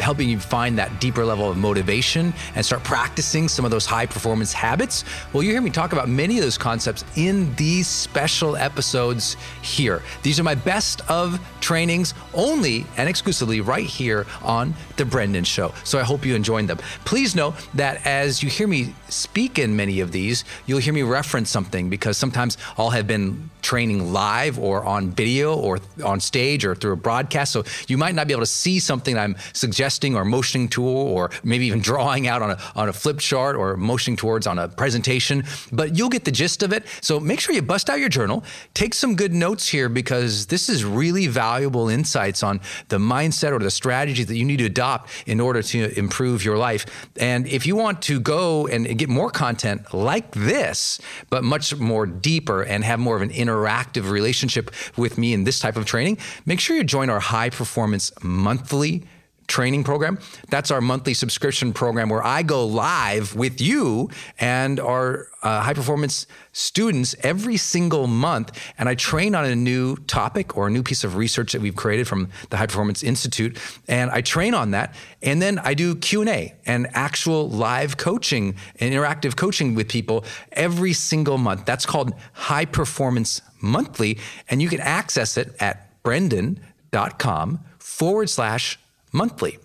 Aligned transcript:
helping 0.00 0.28
you 0.28 0.38
find 0.38 0.78
that 0.78 1.00
deeper 1.00 1.24
level 1.24 1.50
of 1.50 1.56
motivation 1.56 2.32
and 2.54 2.64
start 2.64 2.82
practicing 2.82 3.48
some 3.48 3.64
of 3.64 3.70
those 3.70 3.86
high 3.86 4.06
performance 4.06 4.52
habits. 4.52 5.04
Well, 5.32 5.42
you 5.42 5.52
hear 5.52 5.60
me 5.60 5.70
talk 5.70 5.92
about 5.92 6.08
many 6.08 6.38
of 6.38 6.44
those 6.44 6.58
concepts 6.58 7.04
in 7.16 7.54
these 7.56 7.86
special 7.86 8.56
episodes 8.56 9.36
here. 9.62 10.02
These 10.22 10.40
are 10.40 10.44
my 10.44 10.54
best 10.54 11.02
of 11.10 11.38
trainings 11.60 12.14
only 12.34 12.86
and 12.96 13.08
exclusively 13.08 13.60
right 13.60 13.86
here 13.86 14.26
on 14.42 14.74
The 14.96 15.04
Brendon 15.04 15.44
Show. 15.44 15.72
So 15.84 15.98
I 15.98 16.02
hope 16.02 16.24
you 16.24 16.34
enjoyed 16.34 16.66
them. 16.66 16.78
Please 17.04 17.34
know 17.34 17.54
that 17.74 18.04
as 18.06 18.42
you 18.42 18.48
hear 18.48 18.66
me 18.66 18.94
speak 19.08 19.58
in 19.58 19.76
many 19.76 20.00
of 20.00 20.12
these, 20.12 20.44
you'll 20.66 20.78
hear 20.78 20.94
me 20.94 21.02
reference 21.02 21.50
something 21.50 21.90
because 21.90 22.16
sometimes 22.16 22.56
I'll 22.76 22.90
have 22.90 23.06
been 23.06 23.50
training 23.62 24.12
live 24.12 24.58
or 24.58 24.84
on 24.84 25.10
video 25.10 25.54
or 25.54 25.78
on 26.04 26.20
stage 26.20 26.64
or 26.64 26.74
through 26.74 26.92
a 26.92 26.96
broadcast. 26.96 27.52
So 27.52 27.64
you 27.88 27.98
might 27.98 28.14
not 28.14 28.26
be 28.26 28.32
able 28.32 28.42
to 28.42 28.46
see 28.46 28.78
something 28.78 29.18
I'm 29.18 29.36
suggesting 29.52 30.16
or 30.16 30.24
motioning 30.24 30.68
to 30.70 30.82
or 30.82 31.30
maybe 31.44 31.66
even 31.66 31.80
drawing 31.90 32.26
out 32.26 32.42
on 32.42 32.50
a, 32.52 32.58
on 32.74 32.88
a 32.88 32.92
flip 32.92 33.18
chart 33.18 33.56
or 33.56 33.76
motioning 33.76 34.16
towards 34.16 34.46
on 34.46 34.58
a 34.58 34.68
presentation, 34.68 35.44
but 35.72 35.96
you'll 35.96 36.08
get 36.08 36.24
the 36.24 36.30
gist 36.30 36.62
of 36.62 36.72
it. 36.72 36.84
So 37.00 37.20
make 37.20 37.40
sure 37.40 37.54
you 37.54 37.62
bust 37.62 37.90
out 37.90 37.98
your 37.98 38.08
journal, 38.08 38.44
take 38.74 38.94
some 38.94 39.16
good 39.16 39.32
notes 39.32 39.68
here 39.68 39.88
because 39.88 40.46
this 40.46 40.68
is 40.68 40.84
really 40.84 41.26
valuable 41.26 41.88
insights 41.88 42.42
on 42.42 42.60
the 42.88 42.98
mindset 42.98 43.52
or 43.52 43.58
the 43.58 43.70
strategy 43.70 44.24
that 44.24 44.36
you 44.36 44.44
need 44.44 44.58
to 44.58 44.66
adopt 44.66 45.10
in 45.26 45.40
order 45.40 45.62
to 45.62 45.98
improve 45.98 46.44
your 46.44 46.56
life. 46.56 46.86
And 47.18 47.46
if 47.46 47.66
you 47.66 47.76
want 47.76 48.02
to 48.02 48.20
go 48.20 48.66
and 48.66 48.98
get 48.98 49.08
more 49.08 49.30
content 49.30 49.92
like 49.92 50.32
this, 50.32 51.00
but 51.28 51.44
much 51.44 51.76
more 51.76 52.06
deeper 52.06 52.62
and 52.62 52.84
have 52.84 52.98
more 52.98 53.16
of 53.16 53.22
an 53.22 53.30
interactive 53.50 54.10
relationship 54.10 54.70
with 54.96 55.18
me 55.18 55.32
in 55.32 55.44
this 55.44 55.58
type 55.58 55.76
of 55.76 55.84
training, 55.84 56.18
make 56.46 56.60
sure 56.60 56.76
you 56.76 56.84
join 56.84 57.10
our 57.10 57.20
high 57.20 57.50
performance 57.50 58.12
monthly 58.22 59.02
training 59.50 59.82
program. 59.82 60.18
That's 60.48 60.70
our 60.70 60.80
monthly 60.80 61.12
subscription 61.12 61.72
program 61.72 62.08
where 62.08 62.24
I 62.24 62.42
go 62.42 62.64
live 62.64 63.34
with 63.34 63.60
you 63.60 64.08
and 64.38 64.78
our 64.78 65.26
uh, 65.42 65.60
high 65.60 65.74
performance 65.74 66.26
students 66.52 67.16
every 67.22 67.56
single 67.56 68.06
month 68.06 68.56
and 68.78 68.88
I 68.88 68.94
train 68.94 69.34
on 69.34 69.44
a 69.44 69.56
new 69.56 69.96
topic 70.06 70.56
or 70.56 70.68
a 70.68 70.70
new 70.70 70.82
piece 70.82 71.02
of 71.02 71.16
research 71.16 71.52
that 71.52 71.60
we've 71.60 71.74
created 71.74 72.06
from 72.06 72.28
the 72.50 72.56
High 72.56 72.66
Performance 72.66 73.02
Institute 73.02 73.58
and 73.88 74.10
I 74.10 74.20
train 74.20 74.54
on 74.54 74.70
that 74.70 74.94
and 75.20 75.42
then 75.42 75.58
I 75.58 75.74
do 75.74 75.96
Q&A 75.96 76.54
and 76.64 76.86
actual 76.92 77.48
live 77.48 77.96
coaching 77.96 78.54
and 78.78 78.94
interactive 78.94 79.34
coaching 79.36 79.74
with 79.74 79.88
people 79.88 80.24
every 80.52 80.92
single 80.92 81.38
month. 81.38 81.64
That's 81.64 81.86
called 81.86 82.12
High 82.32 82.66
Performance 82.66 83.42
Monthly 83.60 84.18
and 84.48 84.62
you 84.62 84.68
can 84.68 84.80
access 84.80 85.36
it 85.36 85.56
at 85.58 86.02
brendon.com 86.02 87.60
forward 87.78 88.30
slash 88.30 88.78
monthly. 89.12 89.58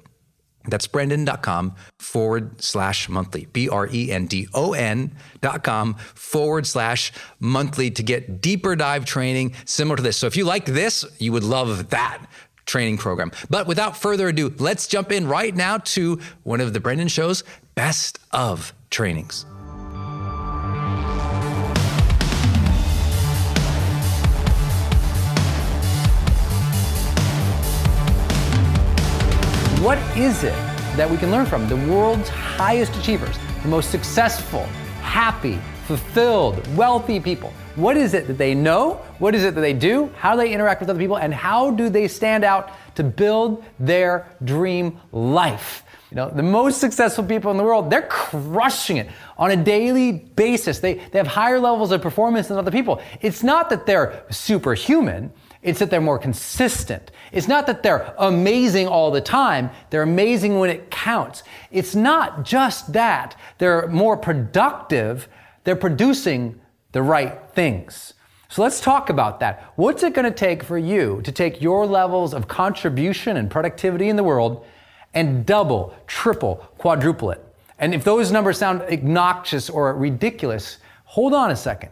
That's 0.67 0.87
brendon.com 0.87 1.75
forward 1.99 2.61
slash 2.61 3.07
monthly. 3.07 3.45
B 3.45 3.69
R 3.69 3.87
E 3.91 4.11
N 4.11 4.25
D 4.25 4.47
O 4.53 4.73
N 4.73 5.15
dot 5.41 5.63
com 5.63 5.93
forward 5.93 6.65
slash 6.65 7.11
monthly 7.39 7.91
to 7.91 8.03
get 8.03 8.41
deeper 8.41 8.75
dive 8.75 9.05
training 9.05 9.53
similar 9.65 9.97
to 9.97 10.03
this. 10.03 10.17
So 10.17 10.27
if 10.27 10.35
you 10.35 10.45
like 10.45 10.65
this, 10.65 11.05
you 11.19 11.31
would 11.31 11.43
love 11.43 11.89
that 11.89 12.25
training 12.65 12.97
program. 12.97 13.31
But 13.49 13.67
without 13.67 13.95
further 13.95 14.29
ado, 14.29 14.53
let's 14.57 14.87
jump 14.87 15.11
in 15.11 15.27
right 15.27 15.55
now 15.55 15.77
to 15.77 16.19
one 16.43 16.61
of 16.61 16.73
the 16.73 16.79
Brendon 16.79 17.07
Show's 17.07 17.43
best 17.75 18.19
of 18.31 18.73
trainings. 18.89 19.45
What 29.85 29.99
is 30.17 30.43
it 30.43 30.55
that 30.97 31.07
we 31.07 31.15
can 31.15 31.29
learn 31.29 31.45
from? 31.45 31.69
The 31.69 31.75
world's 31.75 32.27
highest 32.27 32.95
achievers, 32.95 33.37
the 33.61 33.67
most 33.67 33.91
successful, 33.91 34.63
happy, 35.03 35.59
fulfilled, 35.85 36.65
wealthy 36.75 37.19
people. 37.19 37.53
What 37.75 37.95
is 37.95 38.15
it 38.15 38.25
that 38.25 38.39
they 38.39 38.55
know? 38.55 38.95
What 39.19 39.35
is 39.35 39.43
it 39.43 39.53
that 39.53 39.61
they 39.61 39.73
do? 39.73 40.09
How 40.17 40.31
do 40.31 40.41
they 40.41 40.51
interact 40.51 40.81
with 40.81 40.89
other 40.89 40.97
people? 40.97 41.19
And 41.19 41.31
how 41.31 41.69
do 41.69 41.87
they 41.89 42.07
stand 42.07 42.43
out 42.43 42.71
to 42.95 43.03
build 43.03 43.63
their 43.79 44.25
dream 44.43 44.99
life? 45.11 45.83
You 46.09 46.15
know, 46.15 46.31
the 46.31 46.41
most 46.41 46.79
successful 46.81 47.23
people 47.23 47.51
in 47.51 47.57
the 47.57 47.63
world, 47.63 47.91
they're 47.91 48.07
crushing 48.09 48.97
it 48.97 49.07
on 49.37 49.51
a 49.51 49.55
daily 49.55 50.13
basis. 50.13 50.79
They, 50.79 50.95
they 50.95 51.19
have 51.19 51.27
higher 51.27 51.59
levels 51.59 51.91
of 51.91 52.01
performance 52.01 52.47
than 52.47 52.57
other 52.57 52.71
people. 52.71 53.03
It's 53.21 53.43
not 53.43 53.69
that 53.69 53.85
they're 53.85 54.23
superhuman. 54.31 55.31
It's 55.65 55.79
that 55.79 55.89
they're 55.89 55.99
more 55.99 56.19
consistent. 56.19 57.09
It's 57.31 57.47
not 57.47 57.65
that 57.65 57.81
they're 57.81 58.13
amazing 58.19 58.87
all 58.87 59.09
the 59.09 59.19
time. 59.19 59.71
They're 59.89 60.03
amazing 60.03 60.59
when 60.59 60.69
it 60.69 60.91
counts. 60.91 61.41
It's 61.71 61.95
not 61.95 62.43
just 62.43 62.93
that. 62.93 63.35
They're 63.57 63.87
more 63.87 64.15
productive. 64.15 65.27
They're 65.63 65.75
producing 65.75 66.61
the 66.91 67.01
right 67.01 67.39
things. 67.53 68.13
So 68.47 68.61
let's 68.61 68.79
talk 68.79 69.09
about 69.09 69.39
that. 69.39 69.73
What's 69.75 70.03
it 70.03 70.13
going 70.13 70.31
to 70.31 70.37
take 70.37 70.61
for 70.61 70.77
you 70.77 71.21
to 71.23 71.31
take 71.31 71.59
your 71.59 71.87
levels 71.87 72.35
of 72.35 72.47
contribution 72.47 73.35
and 73.35 73.49
productivity 73.49 74.07
in 74.07 74.17
the 74.17 74.23
world 74.23 74.67
and 75.15 75.47
double, 75.47 75.95
triple, 76.05 76.57
quadruple 76.77 77.31
it? 77.31 77.43
And 77.79 77.95
if 77.95 78.03
those 78.03 78.31
numbers 78.31 78.59
sound 78.59 78.83
obnoxious 78.83 79.67
or 79.67 79.95
ridiculous, 79.95 80.77
hold 81.05 81.33
on 81.33 81.49
a 81.49 81.55
second. 81.55 81.89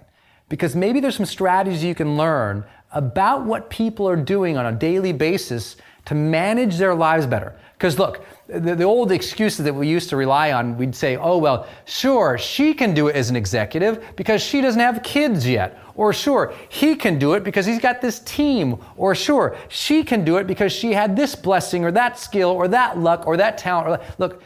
Because 0.48 0.76
maybe 0.76 1.00
there's 1.00 1.16
some 1.16 1.26
strategies 1.26 1.84
you 1.84 1.96
can 1.96 2.18
learn 2.18 2.66
about 2.94 3.46
what 3.46 3.70
people 3.70 4.08
are 4.08 4.16
doing 4.16 4.58
on 4.58 4.66
a 4.66 4.72
daily 4.72 5.12
basis 5.12 5.76
to 6.06 6.16
manage 6.16 6.78
their 6.78 6.96
lives 6.96 7.26
better. 7.26 7.56
Because 7.74 8.00
look, 8.00 8.26
the, 8.48 8.76
the, 8.76 8.84
old 8.84 9.12
excuses 9.12 9.66
that 9.66 9.74
we 9.74 9.88
used 9.88 10.10
to 10.10 10.16
rely 10.16 10.52
on, 10.52 10.78
we'd 10.78 10.96
say, 10.96 11.18
oh, 11.18 11.38
well, 11.38 11.68
sure, 11.86 12.38
she 12.38 12.74
can 12.74 12.94
do 12.94 13.08
it 13.08 13.16
as 13.16 13.30
an 13.30 13.36
executive 13.36 14.16
because 14.16 14.42
she 14.42 14.62
doesn't 14.62 14.80
have 14.80 15.04
kids 15.04 15.48
yet. 15.48 15.80
Or 15.96 16.14
sure, 16.14 16.54
he 16.70 16.96
can 16.96 17.20
do 17.20 17.34
it 17.34 17.44
because 17.44 17.66
he's 17.66 17.80
got 17.80 18.00
this 18.00 18.20
team. 18.20 18.78
Or 18.96 19.16
sure, 19.16 19.58
she 19.70 20.04
can 20.04 20.24
do 20.24 20.38
it 20.38 20.48
because 20.48 20.72
she 20.72 20.94
had 20.94 21.16
this 21.16 21.36
blessing 21.36 21.84
or 21.84 21.92
that 21.92 22.18
skill 22.18 22.50
or 22.50 22.68
that 22.70 22.98
luck 23.00 23.28
or 23.28 23.38
that 23.38 23.58
talent. 23.58 24.02
Look, 24.18 24.42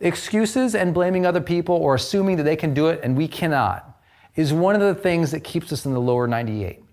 excuses 0.00 0.74
and 0.74 0.92
blaming 0.92 1.24
other 1.24 1.40
people 1.40 1.76
or 1.76 1.94
assuming 1.94 2.36
that 2.36 2.42
they 2.42 2.56
can 2.56 2.74
do 2.74 2.88
it 2.88 3.00
and 3.02 3.16
we 3.16 3.28
cannot 3.28 3.98
is 4.36 4.52
one 4.52 4.74
of 4.74 4.82
the 4.82 4.94
things 4.94 5.30
that 5.30 5.40
keeps 5.40 5.72
us 5.72 5.86
in 5.86 5.94
the 5.94 6.00
lower 6.00 6.26
98. 6.26 6.83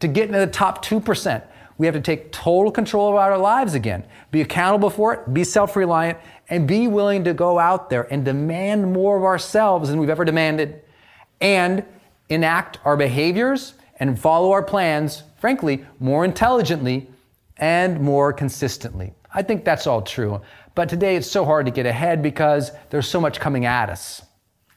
To 0.00 0.08
get 0.08 0.26
into 0.26 0.38
the 0.38 0.46
top 0.46 0.84
2%, 0.84 1.42
we 1.78 1.86
have 1.86 1.94
to 1.94 2.00
take 2.00 2.32
total 2.32 2.70
control 2.70 3.10
of 3.10 3.16
our 3.16 3.36
lives 3.38 3.74
again, 3.74 4.04
be 4.30 4.40
accountable 4.40 4.90
for 4.90 5.14
it, 5.14 5.32
be 5.32 5.44
self 5.44 5.76
reliant, 5.76 6.18
and 6.48 6.66
be 6.66 6.86
willing 6.88 7.24
to 7.24 7.34
go 7.34 7.58
out 7.58 7.90
there 7.90 8.02
and 8.12 8.24
demand 8.24 8.92
more 8.92 9.16
of 9.16 9.24
ourselves 9.24 9.88
than 9.88 9.98
we've 9.98 10.10
ever 10.10 10.24
demanded, 10.24 10.82
and 11.40 11.84
enact 12.28 12.78
our 12.84 12.96
behaviors 12.96 13.74
and 13.98 14.18
follow 14.18 14.52
our 14.52 14.62
plans, 14.62 15.22
frankly, 15.38 15.84
more 16.00 16.24
intelligently 16.24 17.08
and 17.58 18.00
more 18.00 18.32
consistently. 18.32 19.12
I 19.32 19.42
think 19.42 19.64
that's 19.64 19.86
all 19.86 20.02
true. 20.02 20.40
But 20.74 20.88
today 20.88 21.16
it's 21.16 21.30
so 21.30 21.44
hard 21.44 21.66
to 21.66 21.72
get 21.72 21.86
ahead 21.86 22.22
because 22.22 22.70
there's 22.90 23.08
so 23.08 23.20
much 23.20 23.40
coming 23.40 23.64
at 23.64 23.88
us. 23.88 24.22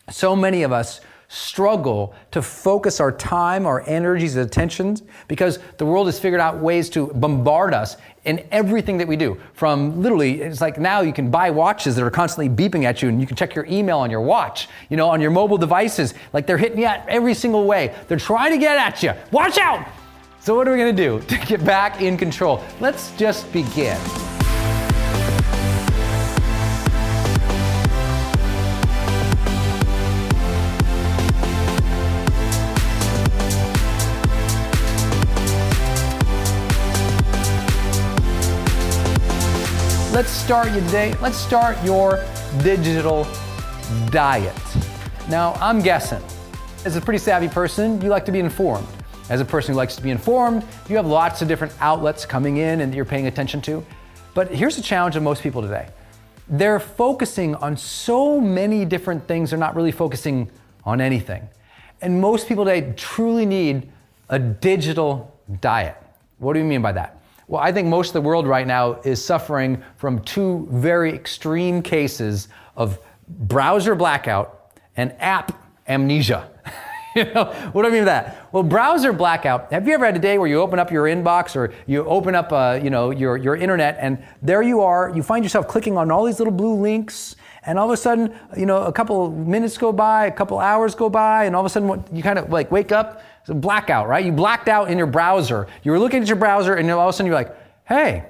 So 0.09 0.35
many 0.35 0.63
of 0.63 0.71
us 0.71 1.01
struggle 1.29 2.13
to 2.31 2.41
focus 2.41 2.99
our 2.99 3.11
time, 3.11 3.65
our 3.65 3.87
energies, 3.87 4.35
and 4.35 4.45
attentions 4.45 5.03
because 5.27 5.59
the 5.77 5.85
world 5.85 6.07
has 6.07 6.19
figured 6.19 6.41
out 6.41 6.57
ways 6.57 6.89
to 6.89 7.07
bombard 7.07 7.73
us 7.73 7.97
in 8.25 8.45
everything 8.51 8.97
that 8.97 9.07
we 9.07 9.15
do. 9.15 9.39
From 9.53 10.01
literally, 10.01 10.41
it's 10.41 10.59
like 10.59 10.79
now 10.79 11.01
you 11.01 11.13
can 11.13 11.29
buy 11.29 11.51
watches 11.51 11.95
that 11.95 12.03
are 12.03 12.11
constantly 12.11 12.49
beeping 12.49 12.83
at 12.83 13.01
you 13.01 13.09
and 13.09 13.21
you 13.21 13.27
can 13.27 13.37
check 13.37 13.53
your 13.53 13.65
email 13.67 13.99
on 13.99 14.09
your 14.09 14.21
watch, 14.21 14.67
you 14.89 14.97
know, 14.97 15.07
on 15.07 15.21
your 15.21 15.31
mobile 15.31 15.57
devices. 15.57 16.15
Like 16.33 16.47
they're 16.47 16.57
hitting 16.57 16.79
you 16.79 16.85
at 16.85 17.07
every 17.07 17.35
single 17.35 17.65
way. 17.65 17.95
They're 18.07 18.17
trying 18.17 18.51
to 18.51 18.57
get 18.57 18.77
at 18.77 19.03
you. 19.03 19.13
Watch 19.31 19.59
out! 19.59 19.87
So, 20.41 20.55
what 20.55 20.67
are 20.67 20.71
we 20.71 20.77
gonna 20.77 20.93
do 20.93 21.19
to 21.19 21.37
get 21.45 21.63
back 21.63 22.01
in 22.01 22.17
control? 22.17 22.63
Let's 22.79 23.15
just 23.17 23.51
begin. 23.53 23.99
Let's 40.11 40.31
start 40.31 40.71
your 40.71 40.81
day. 40.89 41.13
Let's 41.21 41.37
start 41.37 41.77
your 41.83 42.23
digital 42.63 43.27
diet. 44.09 44.55
Now, 45.29 45.53
I'm 45.61 45.81
guessing, 45.81 46.23
as 46.83 46.95
a 46.95 47.01
pretty 47.01 47.19
savvy 47.19 47.47
person, 47.47 48.01
you 48.01 48.09
like 48.09 48.25
to 48.25 48.31
be 48.31 48.39
informed. 48.39 48.87
As 49.29 49.39
a 49.39 49.45
person 49.45 49.73
who 49.73 49.77
likes 49.77 49.95
to 49.97 50.01
be 50.01 50.09
informed, 50.09 50.65
you 50.89 50.95
have 50.95 51.05
lots 51.05 51.43
of 51.43 51.47
different 51.47 51.73
outlets 51.79 52.25
coming 52.25 52.57
in 52.57 52.81
and 52.81 52.95
you're 52.95 53.05
paying 53.05 53.27
attention 53.27 53.61
to. 53.61 53.85
But 54.33 54.49
here's 54.49 54.75
the 54.75 54.81
challenge 54.81 55.15
of 55.15 55.23
most 55.23 55.43
people 55.43 55.61
today 55.61 55.89
they're 56.51 56.79
focusing 56.79 57.53
on 57.55 57.77
so 57.77 58.41
many 58.41 58.85
different 58.85 59.27
things, 59.27 59.51
they're 59.51 59.59
not 59.59 59.75
really 59.75 59.91
focusing 59.91 60.49
on 60.83 60.99
anything. 60.99 61.47
And 62.01 62.19
most 62.19 62.47
people 62.47 62.65
today 62.65 62.93
truly 62.97 63.45
need 63.45 63.91
a 64.29 64.39
digital 64.39 65.37
diet. 65.61 65.95
What 66.39 66.53
do 66.53 66.59
you 66.59 66.65
mean 66.65 66.81
by 66.81 66.93
that? 66.93 67.18
Well, 67.49 67.59
I 67.59 67.71
think 67.71 67.87
most 67.87 68.09
of 68.09 68.13
the 68.13 68.21
world 68.21 68.45
right 68.45 68.67
now 68.67 69.01
is 69.03 69.25
suffering 69.25 69.83
from 69.95 70.21
two 70.21 70.67
very 70.69 71.11
extreme 71.11 71.81
cases 71.81 72.47
of 72.75 72.99
browser 73.27 73.95
blackout 73.95 74.71
and 74.95 75.15
app 75.17 75.59
amnesia. 75.87 76.51
you 77.15 77.23
know, 77.23 77.45
what 77.71 77.81
do 77.81 77.87
I 77.87 77.91
mean 77.91 78.01
by 78.01 78.05
that? 78.05 78.49
Well, 78.51 78.61
browser 78.61 79.11
blackout. 79.11 79.73
Have 79.73 79.87
you 79.87 79.95
ever 79.95 80.05
had 80.05 80.15
a 80.15 80.19
day 80.19 80.37
where 80.37 80.47
you 80.47 80.61
open 80.61 80.77
up 80.77 80.91
your 80.91 81.05
inbox 81.05 81.55
or 81.55 81.73
you 81.87 82.05
open 82.05 82.35
up, 82.35 82.53
uh, 82.53 82.79
you 82.83 82.91
know, 82.91 83.09
your, 83.09 83.35
your 83.35 83.55
internet 83.55 83.97
and 83.99 84.23
there 84.43 84.61
you 84.61 84.81
are, 84.81 85.11
you 85.15 85.23
find 85.23 85.43
yourself 85.43 85.67
clicking 85.67 85.97
on 85.97 86.11
all 86.11 86.25
these 86.25 86.37
little 86.37 86.53
blue 86.53 86.75
links 86.75 87.35
and 87.63 87.79
all 87.79 87.87
of 87.87 87.91
a 87.91 87.97
sudden, 87.97 88.37
you 88.55 88.67
know, 88.67 88.83
a 88.83 88.93
couple 88.93 89.31
minutes 89.31 89.75
go 89.75 89.91
by, 89.91 90.27
a 90.27 90.31
couple 90.31 90.59
hours 90.59 90.93
go 90.93 91.09
by, 91.09 91.45
and 91.45 91.55
all 91.55 91.61
of 91.61 91.65
a 91.65 91.69
sudden 91.69 92.03
you 92.13 92.21
kind 92.21 92.37
of 92.37 92.51
like 92.51 92.69
wake 92.71 92.91
up 92.91 93.23
blackout, 93.47 94.07
right? 94.07 94.23
You 94.25 94.31
blacked 94.31 94.67
out 94.67 94.89
in 94.91 94.97
your 94.97 95.07
browser. 95.07 95.67
You 95.83 95.91
were 95.91 95.99
looking 95.99 96.21
at 96.21 96.27
your 96.27 96.37
browser, 96.37 96.75
and 96.75 96.89
all 96.91 97.07
of 97.07 97.09
a 97.09 97.13
sudden 97.13 97.27
you're 97.27 97.35
like, 97.35 97.55
hey, 97.87 98.25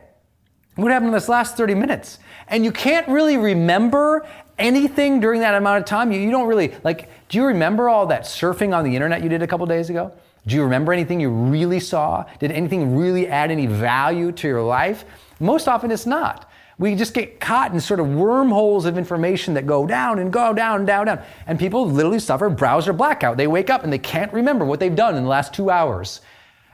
What 0.76 0.92
happened 0.92 1.10
in 1.10 1.14
this 1.14 1.28
last 1.28 1.58
30 1.58 1.76
minutes? 1.76 2.20
And 2.48 2.64
you 2.64 2.72
can't 2.72 3.08
really 3.10 3.38
remember 3.38 4.26
anything 4.58 5.20
during 5.20 5.42
that 5.42 5.56
amount 5.56 5.80
of 5.80 5.86
time. 5.86 6.12
You, 6.12 6.20
you 6.22 6.32
don't 6.32 6.48
really, 6.48 6.74
like, 6.84 7.10
do 7.28 7.38
you 7.38 7.46
remember 7.46 7.90
all 7.90 8.06
that 8.08 8.24
surfing 8.24 8.76
on 8.76 8.86
the 8.86 8.96
internet 8.96 9.22
you 9.22 9.30
did 9.30 9.42
a 9.42 9.48
couple 9.48 9.66
days 9.66 9.90
ago? 9.90 10.14
Do 10.48 10.56
you 10.56 10.64
remember 10.64 10.94
anything 10.94 11.20
you 11.20 11.30
really 11.30 11.80
saw? 11.82 12.26
Did 12.40 12.52
anything 12.52 12.96
really 12.96 13.28
add 13.28 13.52
any 13.52 13.68
value 13.68 14.32
to 14.32 14.48
your 14.48 14.62
life? 14.62 15.04
Most 15.40 15.68
often 15.68 15.92
it's 15.92 16.06
not. 16.06 16.49
We 16.80 16.96
just 16.96 17.14
get 17.14 17.42
caught 17.42 17.74
in 17.74 17.80
sort 17.82 18.00
of 18.00 18.08
wormholes 18.08 18.86
of 18.86 18.98
information 18.98 19.54
that 19.56 19.68
go 19.68 19.86
down 19.86 20.18
and 20.18 20.32
go 20.32 20.54
down 20.54 20.86
down, 20.86 21.06
down. 21.06 21.22
And 21.46 21.60
people 21.60 21.86
literally 21.88 22.20
suffer 22.20 22.50
browser 22.50 22.94
blackout. 22.94 23.36
They 23.36 23.48
wake 23.48 23.70
up 23.70 23.84
and 23.84 23.92
they 23.92 24.00
can't 24.00 24.32
remember 24.32 24.64
what 24.64 24.80
they've 24.80 24.96
done 24.96 25.16
in 25.16 25.24
the 25.24 25.30
last 25.30 25.54
two 25.54 25.70
hours. 25.70 26.22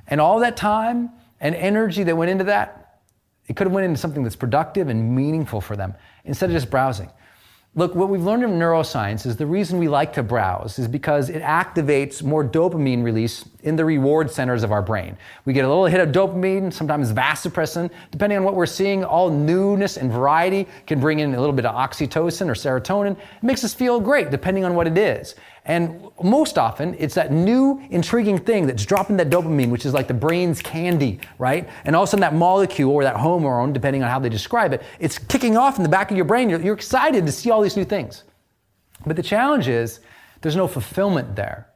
And 0.07 0.21
all 0.21 0.39
that 0.41 0.55
time 0.55 1.09
and 1.41 1.55
energy 1.55 2.03
that 2.03 2.15
went 2.15 2.29
into 2.29 2.43
that, 2.45 2.99
it 3.47 3.55
could 3.55 3.65
have 3.65 3.73
went 3.73 3.85
into 3.85 3.99
something 3.99 4.23
that's 4.23 4.35
productive 4.35 4.89
and 4.89 5.15
meaningful 5.15 5.59
for 5.59 5.75
them 5.75 5.95
instead 6.23 6.51
of 6.51 6.55
just 6.55 6.69
browsing. 6.69 7.09
Look, 7.77 7.93
what 7.93 8.07
we've 8.07 8.23
learned 8.23 8.43
in 8.43 8.51
neuroscience 8.51 9.25
is 9.25 9.35
the 9.35 9.45
reason 9.45 9.79
we 9.79 9.89
like 9.89 10.13
to 10.13 10.23
browse 10.23 10.79
is 10.79 10.87
because 10.87 11.29
it 11.29 11.41
activates 11.41 12.23
more 12.23 12.41
dopamine 12.41 13.03
release 13.03 13.43
in 13.63 13.75
the 13.75 13.83
reward 13.83 14.31
centers 14.31 14.63
of 14.63 14.71
our 14.71 14.81
brain. 14.81 15.17
We 15.43 15.51
get 15.51 15.65
a 15.65 15.67
little 15.67 15.85
hit 15.85 15.99
of 15.99 16.13
dopamine, 16.13 16.71
sometimes 16.71 17.11
vasopressin. 17.11 17.91
Depending 18.11 18.37
on 18.37 18.45
what 18.45 18.55
we're 18.55 18.65
seeing, 18.65 19.03
all 19.03 19.29
newness 19.29 19.97
and 19.97 20.09
variety 20.09 20.69
can 20.87 21.01
bring 21.01 21.19
in 21.19 21.35
a 21.35 21.39
little 21.39 21.53
bit 21.53 21.65
of 21.65 21.75
oxytocin 21.75 22.47
or 22.47 22.53
serotonin. 22.53 23.11
It 23.11 23.43
makes 23.43 23.65
us 23.65 23.73
feel 23.73 23.99
great, 23.99 24.31
depending 24.31 24.63
on 24.63 24.73
what 24.73 24.87
it 24.87 24.97
is. 24.97 25.35
And 25.65 26.09
most 26.21 26.59
often, 26.59 26.95
it's 26.99 27.15
that 27.15 27.31
new, 27.31 27.81
intriguing 27.89 28.37
thing 28.37 28.67
that's 28.67 28.85
dropping 28.85 29.17
that 29.17 29.31
dopamine, 29.31 29.71
which 29.71 29.85
is 29.85 29.93
like 29.93 30.07
the 30.07 30.13
brain's 30.13 30.61
candy, 30.61 31.19
right? 31.39 31.67
And 31.85 31.95
all 31.95 32.03
of 32.03 32.07
a 32.07 32.11
sudden, 32.11 32.21
that 32.21 32.35
molecule 32.35 32.91
or 32.91 33.03
that 33.03 33.15
hormone, 33.15 33.73
depending 33.73 34.03
on 34.03 34.09
how 34.09 34.19
they 34.19 34.29
describe 34.29 34.73
it, 34.73 34.83
it's 34.99 35.17
kicking 35.17 35.57
off 35.57 35.77
in 35.77 35.83
the 35.83 35.89
back 35.89 36.11
of 36.11 36.17
your 36.17 36.25
brain. 36.25 36.49
You're, 36.49 36.61
you're 36.61 36.75
excited 36.75 37.25
to 37.25 37.31
see 37.31 37.49
all 37.49 37.61
these 37.61 37.75
new 37.75 37.83
things. 37.83 38.23
But 39.07 39.15
the 39.15 39.23
challenge 39.23 39.67
is, 39.67 40.01
there's 40.41 40.55
no 40.55 40.67
fulfillment 40.67 41.35
there, 41.35 41.67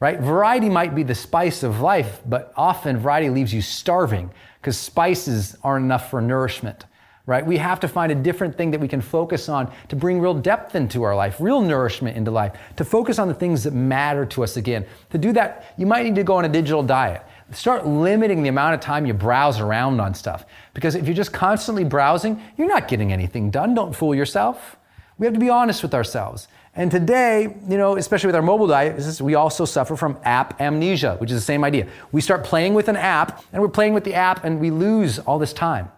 right? 0.00 0.18
Variety 0.18 0.68
might 0.68 0.94
be 0.94 1.04
the 1.04 1.14
spice 1.14 1.62
of 1.62 1.80
life, 1.80 2.20
but 2.26 2.52
often 2.56 2.98
variety 2.98 3.30
leaves 3.30 3.54
you 3.54 3.62
starving 3.62 4.32
because 4.60 4.76
spices 4.76 5.56
aren't 5.62 5.84
enough 5.84 6.10
for 6.10 6.20
nourishment 6.20 6.86
right? 7.26 7.46
We 7.46 7.56
have 7.58 7.78
to 7.80 7.88
find 7.88 8.10
a 8.10 8.14
different 8.14 8.56
thing 8.56 8.72
that 8.72 8.80
we 8.80 8.88
can 8.88 9.00
focus 9.00 9.48
on 9.48 9.72
to 9.88 9.96
bring 9.96 10.20
real 10.20 10.34
depth 10.34 10.74
into 10.74 11.04
our 11.04 11.14
life, 11.14 11.36
real 11.38 11.60
nourishment 11.60 12.16
into 12.16 12.30
life, 12.30 12.52
to 12.76 12.84
focus 12.84 13.18
on 13.18 13.28
the 13.28 13.34
things 13.34 13.62
that 13.64 13.72
matter 13.72 14.26
to 14.26 14.42
us 14.42 14.56
again. 14.56 14.84
To 15.10 15.18
do 15.18 15.32
that, 15.34 15.72
you 15.76 15.86
might 15.86 16.04
need 16.04 16.16
to 16.16 16.24
go 16.24 16.34
on 16.34 16.44
a 16.44 16.48
digital 16.48 16.82
diet. 16.82 17.22
Start 17.52 17.86
limiting 17.86 18.42
the 18.42 18.48
amount 18.48 18.74
of 18.74 18.80
time 18.80 19.06
you 19.06 19.14
browse 19.14 19.60
around 19.60 20.00
on 20.00 20.14
stuff. 20.14 20.46
Because 20.74 20.94
if 20.94 21.06
you're 21.06 21.14
just 21.14 21.32
constantly 21.32 21.84
browsing, 21.84 22.42
you're 22.56 22.68
not 22.68 22.88
getting 22.88 23.12
anything 23.12 23.50
done. 23.50 23.74
Don't 23.74 23.94
fool 23.94 24.14
yourself. 24.14 24.76
We 25.18 25.26
have 25.26 25.34
to 25.34 25.40
be 25.40 25.50
honest 25.50 25.82
with 25.82 25.94
ourselves. 25.94 26.48
And 26.74 26.90
today, 26.90 27.42
you 27.68 27.76
know, 27.76 27.96
especially 27.96 28.28
with 28.28 28.34
our 28.34 28.42
mobile 28.42 28.66
diet, 28.66 29.20
we 29.20 29.34
also 29.34 29.66
suffer 29.66 29.94
from 29.94 30.16
app 30.24 30.60
amnesia, 30.60 31.16
which 31.18 31.30
is 31.30 31.36
the 31.36 31.44
same 31.44 31.62
idea. 31.62 31.86
We 32.10 32.22
start 32.22 32.42
playing 32.44 32.72
with 32.72 32.88
an 32.88 32.96
app, 32.96 33.44
and 33.52 33.60
we're 33.60 33.68
playing 33.68 33.92
with 33.92 34.04
the 34.04 34.14
app, 34.14 34.42
and 34.44 34.58
we 34.58 34.70
lose 34.70 35.18
all 35.18 35.38
this 35.38 35.52
time. 35.52 35.90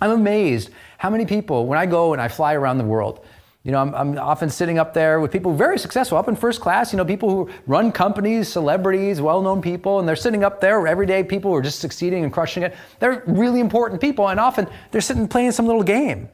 I'm 0.00 0.10
amazed 0.10 0.70
how 0.98 1.10
many 1.10 1.26
people, 1.26 1.66
when 1.66 1.78
I 1.78 1.86
go 1.86 2.12
and 2.12 2.22
I 2.22 2.28
fly 2.28 2.54
around 2.54 2.78
the 2.78 2.84
world, 2.84 3.24
you 3.64 3.72
know, 3.72 3.80
I'm, 3.80 3.94
I'm, 3.94 4.18
often 4.18 4.48
sitting 4.48 4.78
up 4.78 4.94
there 4.94 5.20
with 5.20 5.30
people 5.30 5.52
very 5.52 5.78
successful, 5.78 6.16
up 6.16 6.28
in 6.28 6.36
first 6.36 6.60
class, 6.60 6.92
you 6.92 6.96
know, 6.96 7.04
people 7.04 7.28
who 7.28 7.50
run 7.66 7.92
companies, 7.92 8.48
celebrities, 8.48 9.20
well 9.20 9.42
known 9.42 9.60
people, 9.60 9.98
and 9.98 10.08
they're 10.08 10.16
sitting 10.16 10.44
up 10.44 10.60
there, 10.60 10.86
everyday 10.86 11.22
people 11.24 11.50
who 11.50 11.56
are 11.56 11.62
just 11.62 11.80
succeeding 11.80 12.24
and 12.24 12.32
crushing 12.32 12.62
it. 12.62 12.76
They're 13.00 13.22
really 13.26 13.60
important 13.60 14.00
people, 14.00 14.28
and 14.28 14.38
often 14.40 14.68
they're 14.90 15.00
sitting 15.00 15.28
playing 15.28 15.52
some 15.52 15.66
little 15.66 15.82
game. 15.82 16.28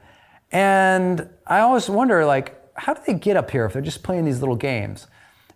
And 0.53 1.29
I 1.47 1.61
always 1.61 1.89
wonder, 1.89 2.25
like, 2.25 2.61
how 2.75 2.95
do 2.95 3.01
they 3.07 3.15
get 3.15 3.37
up 3.37 3.51
here 3.51 3.65
if 3.65 3.73
they're 3.73 3.83
just 3.83 4.03
playing 4.03 4.27
these 4.27 4.41
little 4.41 4.57
games? 4.57 5.07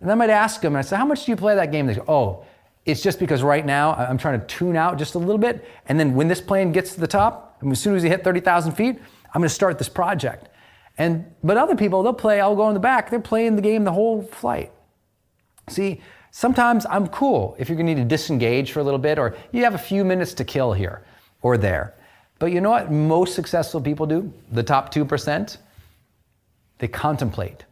And 0.01 0.11
I 0.11 0.15
might 0.15 0.29
ask 0.29 0.61
them, 0.61 0.73
and 0.73 0.79
I 0.79 0.81
say, 0.81 0.97
How 0.97 1.05
much 1.05 1.25
do 1.25 1.31
you 1.31 1.37
play 1.37 1.55
that 1.55 1.71
game? 1.71 1.85
They 1.85 1.95
go, 1.95 2.05
Oh, 2.07 2.45
it's 2.85 3.01
just 3.01 3.19
because 3.19 3.43
right 3.43 3.65
now 3.65 3.93
I'm 3.93 4.17
trying 4.17 4.39
to 4.39 4.45
tune 4.47 4.75
out 4.75 4.97
just 4.97 5.15
a 5.15 5.19
little 5.19 5.37
bit. 5.37 5.65
And 5.85 5.99
then 5.99 6.15
when 6.15 6.27
this 6.27 6.41
plane 6.41 6.71
gets 6.71 6.93
to 6.95 6.99
the 6.99 7.07
top, 7.07 7.48
and 7.61 7.71
as 7.71 7.79
soon 7.79 7.95
as 7.95 8.03
you 8.03 8.09
hit 8.09 8.23
30,000 8.23 8.73
feet, 8.73 8.99
I'm 9.33 9.41
going 9.41 9.49
to 9.49 9.53
start 9.53 9.77
this 9.77 9.89
project. 9.89 10.49
And 10.97 11.33
but 11.43 11.57
other 11.57 11.75
people, 11.75 12.03
they'll 12.03 12.13
play. 12.13 12.41
I'll 12.41 12.55
go 12.55 12.67
in 12.67 12.73
the 12.73 12.79
back. 12.79 13.09
They're 13.09 13.19
playing 13.19 13.55
the 13.55 13.61
game 13.61 13.83
the 13.83 13.91
whole 13.91 14.21
flight. 14.21 14.71
See, 15.69 16.01
sometimes 16.31 16.85
I'm 16.89 17.07
cool 17.07 17.55
if 17.57 17.69
you're 17.69 17.77
going 17.77 17.87
to 17.87 17.95
need 17.95 18.01
to 18.01 18.07
disengage 18.07 18.71
for 18.71 18.79
a 18.79 18.83
little 18.83 18.99
bit, 18.99 19.17
or 19.17 19.35
you 19.51 19.63
have 19.63 19.75
a 19.75 19.79
few 19.79 20.03
minutes 20.03 20.33
to 20.35 20.43
kill 20.43 20.73
here 20.73 21.03
or 21.41 21.57
there. 21.57 21.95
But 22.37 22.47
you 22.47 22.61
know 22.61 22.71
what 22.71 22.91
most 22.91 23.35
successful 23.35 23.81
people 23.81 24.05
do? 24.05 24.33
The 24.51 24.63
top 24.63 24.93
2%? 24.93 25.57
They 26.79 26.87
contemplate, 26.87 27.65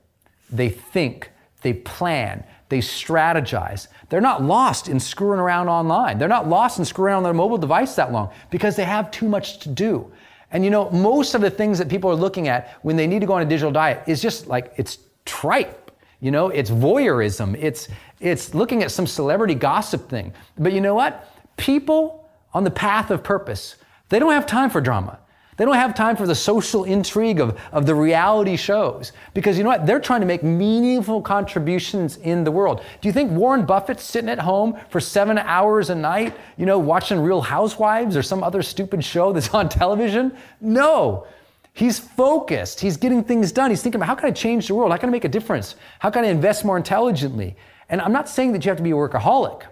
they 0.50 0.70
think, 0.70 1.32
they 1.62 1.74
plan, 1.74 2.44
they 2.70 2.80
strategize. 2.80 3.88
They're 4.10 4.22
not 4.22 4.44
lost 4.44 4.90
in 4.90 5.00
screwing 5.00 5.40
around 5.40 5.70
online. 5.70 6.18
They're 6.18 6.28
not 6.28 6.48
lost 6.48 6.80
in 6.80 6.86
screwing 6.86 7.08
around 7.08 7.18
on 7.18 7.24
their 7.24 7.34
mobile 7.34 7.58
device 7.58 7.96
that 7.96 8.12
long 8.12 8.32
because 8.50 8.76
they 8.76 8.84
have 8.84 9.10
too 9.12 9.28
much 9.28 9.60
to 9.60 9.70
do. 9.70 10.12
And 10.52 10.64
you 10.64 10.70
know, 10.70 10.90
most 10.92 11.34
of 11.34 11.42
the 11.42 11.50
things 11.50 11.78
that 11.78 11.90
people 11.90 12.10
are 12.10 12.16
looking 12.16 12.48
at 12.48 12.78
when 12.82 12.96
they 12.96 13.08
need 13.08 13.20
to 13.20 13.26
go 13.26 13.34
on 13.34 13.42
a 13.42 13.46
digital 13.46 13.72
diet 13.72 14.04
is 14.08 14.22
just 14.22 14.48
like 14.48 14.74
it's 14.78 15.00
tripe. 15.26 15.92
You 16.20 16.32
know, 16.32 16.50
it's 16.50 16.70
voyeurism. 16.70 17.56
It's 17.62 17.90
it's 18.20 18.54
looking 18.54 18.84
at 18.84 18.92
some 18.92 19.06
celebrity 19.06 19.56
gossip 19.56 20.10
thing. 20.10 20.34
But 20.58 20.74
you 20.74 20.82
know 20.82 20.96
what? 20.96 21.32
People 21.58 22.30
on 22.54 22.64
the 22.64 22.72
path 22.72 23.12
of 23.12 23.24
purpose, 23.24 23.76
they 24.10 24.20
don't 24.20 24.32
have 24.32 24.46
time 24.46 24.70
for 24.70 24.82
drama. 24.82 25.20
They 25.58 25.66
don't 25.66 25.76
have 25.76 25.96
time 25.96 26.16
for 26.16 26.28
the 26.28 26.36
social 26.36 26.84
intrigue 26.84 27.40
of, 27.40 27.60
of 27.72 27.88
the 27.88 27.96
reality 27.96 28.56
shows 28.56 29.12
because 29.34 29.58
you 29.58 29.64
know 29.64 29.72
what? 29.72 29.88
They're 29.88 30.00
trying 30.00 30.22
to 30.22 30.28
make 30.28 30.44
meaningful 30.44 31.20
contributions 31.22 32.18
in 32.18 32.44
the 32.44 32.52
world. 32.52 32.84
Do 33.02 33.08
you 33.08 33.12
think 33.12 33.32
Warren 33.32 33.66
Buffett's 33.66 34.04
sitting 34.04 34.30
at 34.30 34.38
home 34.38 34.78
for 34.90 35.00
seven 35.00 35.40
hours 35.40 35.90
a 35.90 35.96
night, 35.96 36.38
you 36.58 36.68
know, 36.68 36.78
watching 36.78 37.20
Real 37.20 37.42
Housewives 37.42 38.16
or 38.16 38.22
some 38.22 38.44
other 38.44 38.62
stupid 38.62 39.04
show 39.04 39.34
that's 39.34 39.50
on 39.50 39.68
television? 39.68 40.38
No. 40.62 41.26
He's 41.74 41.98
focused. 41.98 42.80
He's 42.80 42.98
getting 42.98 43.24
things 43.24 43.52
done. 43.52 43.72
He's 43.72 43.82
thinking 43.82 44.00
about 44.00 44.08
how 44.08 44.16
can 44.16 44.28
I 44.28 44.32
change 44.32 44.68
the 44.68 44.76
world? 44.76 44.92
How 44.92 44.98
can 44.98 45.10
I 45.10 45.12
make 45.12 45.26
a 45.26 45.30
difference? 45.30 45.76
How 46.00 46.12
can 46.12 46.24
I 46.24 46.28
invest 46.28 46.66
more 46.66 46.78
intelligently? 46.78 47.56
And 47.90 48.00
I'm 48.00 48.14
not 48.14 48.30
saying 48.30 48.52
that 48.52 48.64
you 48.64 48.70
have 48.70 48.78
to 48.78 48.84
be 48.84 48.92
a 48.92 48.96
workaholic 48.96 49.64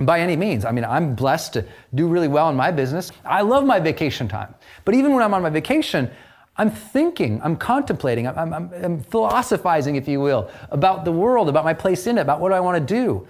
by 0.00 0.20
any 0.20 0.36
means. 0.36 0.64
I 0.64 0.72
mean, 0.72 0.84
I'm 0.84 1.14
blessed 1.14 1.52
to 1.54 1.64
do 1.94 2.08
really 2.08 2.28
well 2.28 2.48
in 2.48 2.56
my 2.56 2.70
business. 2.70 3.12
I 3.24 3.42
love 3.42 3.64
my 3.64 3.78
vacation 3.78 4.28
time. 4.28 4.54
But 4.84 4.94
even 4.94 5.12
when 5.12 5.22
I'm 5.22 5.34
on 5.34 5.42
my 5.42 5.50
vacation, 5.50 6.10
I'm 6.56 6.70
thinking, 6.70 7.40
I'm 7.42 7.56
contemplating, 7.56 8.26
I'm, 8.26 8.52
I'm, 8.52 8.70
I'm 8.72 9.02
philosophizing, 9.04 9.96
if 9.96 10.06
you 10.06 10.20
will, 10.20 10.50
about 10.70 11.04
the 11.04 11.12
world, 11.12 11.48
about 11.48 11.64
my 11.64 11.74
place 11.74 12.06
in 12.06 12.18
it, 12.18 12.22
about 12.22 12.40
what 12.40 12.52
I 12.52 12.60
want 12.60 12.86
to 12.86 12.94
do. 12.94 13.26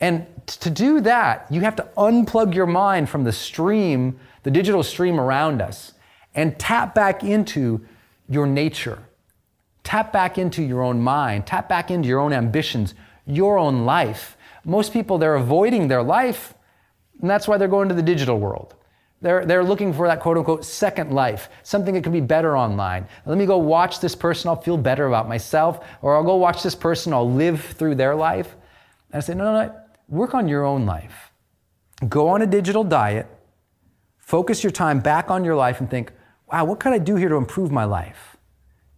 And 0.00 0.26
to 0.46 0.70
do 0.70 1.00
that, 1.02 1.46
you 1.50 1.60
have 1.60 1.76
to 1.76 1.88
unplug 1.96 2.54
your 2.54 2.66
mind 2.66 3.08
from 3.08 3.24
the 3.24 3.32
stream, 3.32 4.18
the 4.44 4.50
digital 4.50 4.82
stream 4.82 5.20
around 5.20 5.60
us, 5.60 5.92
and 6.34 6.58
tap 6.58 6.94
back 6.94 7.22
into 7.22 7.84
your 8.28 8.46
nature. 8.46 9.02
Tap 9.82 10.12
back 10.12 10.38
into 10.38 10.62
your 10.62 10.82
own 10.82 11.00
mind, 11.00 11.46
tap 11.46 11.68
back 11.68 11.90
into 11.90 12.08
your 12.08 12.20
own 12.20 12.32
ambitions, 12.32 12.94
your 13.26 13.58
own 13.58 13.84
life 13.84 14.36
most 14.70 14.92
people, 14.92 15.18
they're 15.18 15.34
avoiding 15.34 15.88
their 15.88 16.02
life, 16.02 16.54
and 17.20 17.28
that's 17.28 17.48
why 17.48 17.58
they're 17.58 17.66
going 17.66 17.88
to 17.88 17.94
the 17.94 18.02
digital 18.02 18.38
world. 18.38 18.76
They're, 19.20 19.44
they're 19.44 19.64
looking 19.64 19.92
for 19.92 20.06
that 20.06 20.20
quote 20.20 20.38
unquote 20.38 20.64
second 20.64 21.10
life, 21.10 21.50
something 21.64 21.92
that 21.94 22.04
can 22.04 22.12
be 22.12 22.20
better 22.20 22.56
online. 22.56 23.08
Let 23.26 23.36
me 23.36 23.46
go 23.46 23.58
watch 23.58 23.98
this 23.98 24.14
person, 24.14 24.48
I'll 24.48 24.62
feel 24.62 24.76
better 24.76 25.08
about 25.08 25.28
myself, 25.28 25.84
or 26.02 26.14
I'll 26.14 26.22
go 26.22 26.36
watch 26.36 26.62
this 26.62 26.76
person, 26.76 27.12
I'll 27.12 27.28
live 27.28 27.60
through 27.60 27.96
their 27.96 28.14
life. 28.14 28.54
And 29.10 29.18
I 29.18 29.20
say, 29.20 29.34
no, 29.34 29.42
no, 29.42 29.66
no, 29.66 29.74
work 30.08 30.34
on 30.34 30.46
your 30.46 30.64
own 30.64 30.86
life. 30.86 31.32
Go 32.08 32.28
on 32.28 32.40
a 32.40 32.46
digital 32.46 32.84
diet, 32.84 33.26
focus 34.18 34.62
your 34.62 34.70
time 34.70 35.00
back 35.00 35.32
on 35.32 35.44
your 35.44 35.56
life, 35.56 35.80
and 35.80 35.90
think, 35.90 36.12
wow, 36.50 36.64
what 36.64 36.78
can 36.78 36.92
I 36.92 36.98
do 36.98 37.16
here 37.16 37.28
to 37.28 37.34
improve 37.34 37.72
my 37.72 37.84
life? 37.84 38.36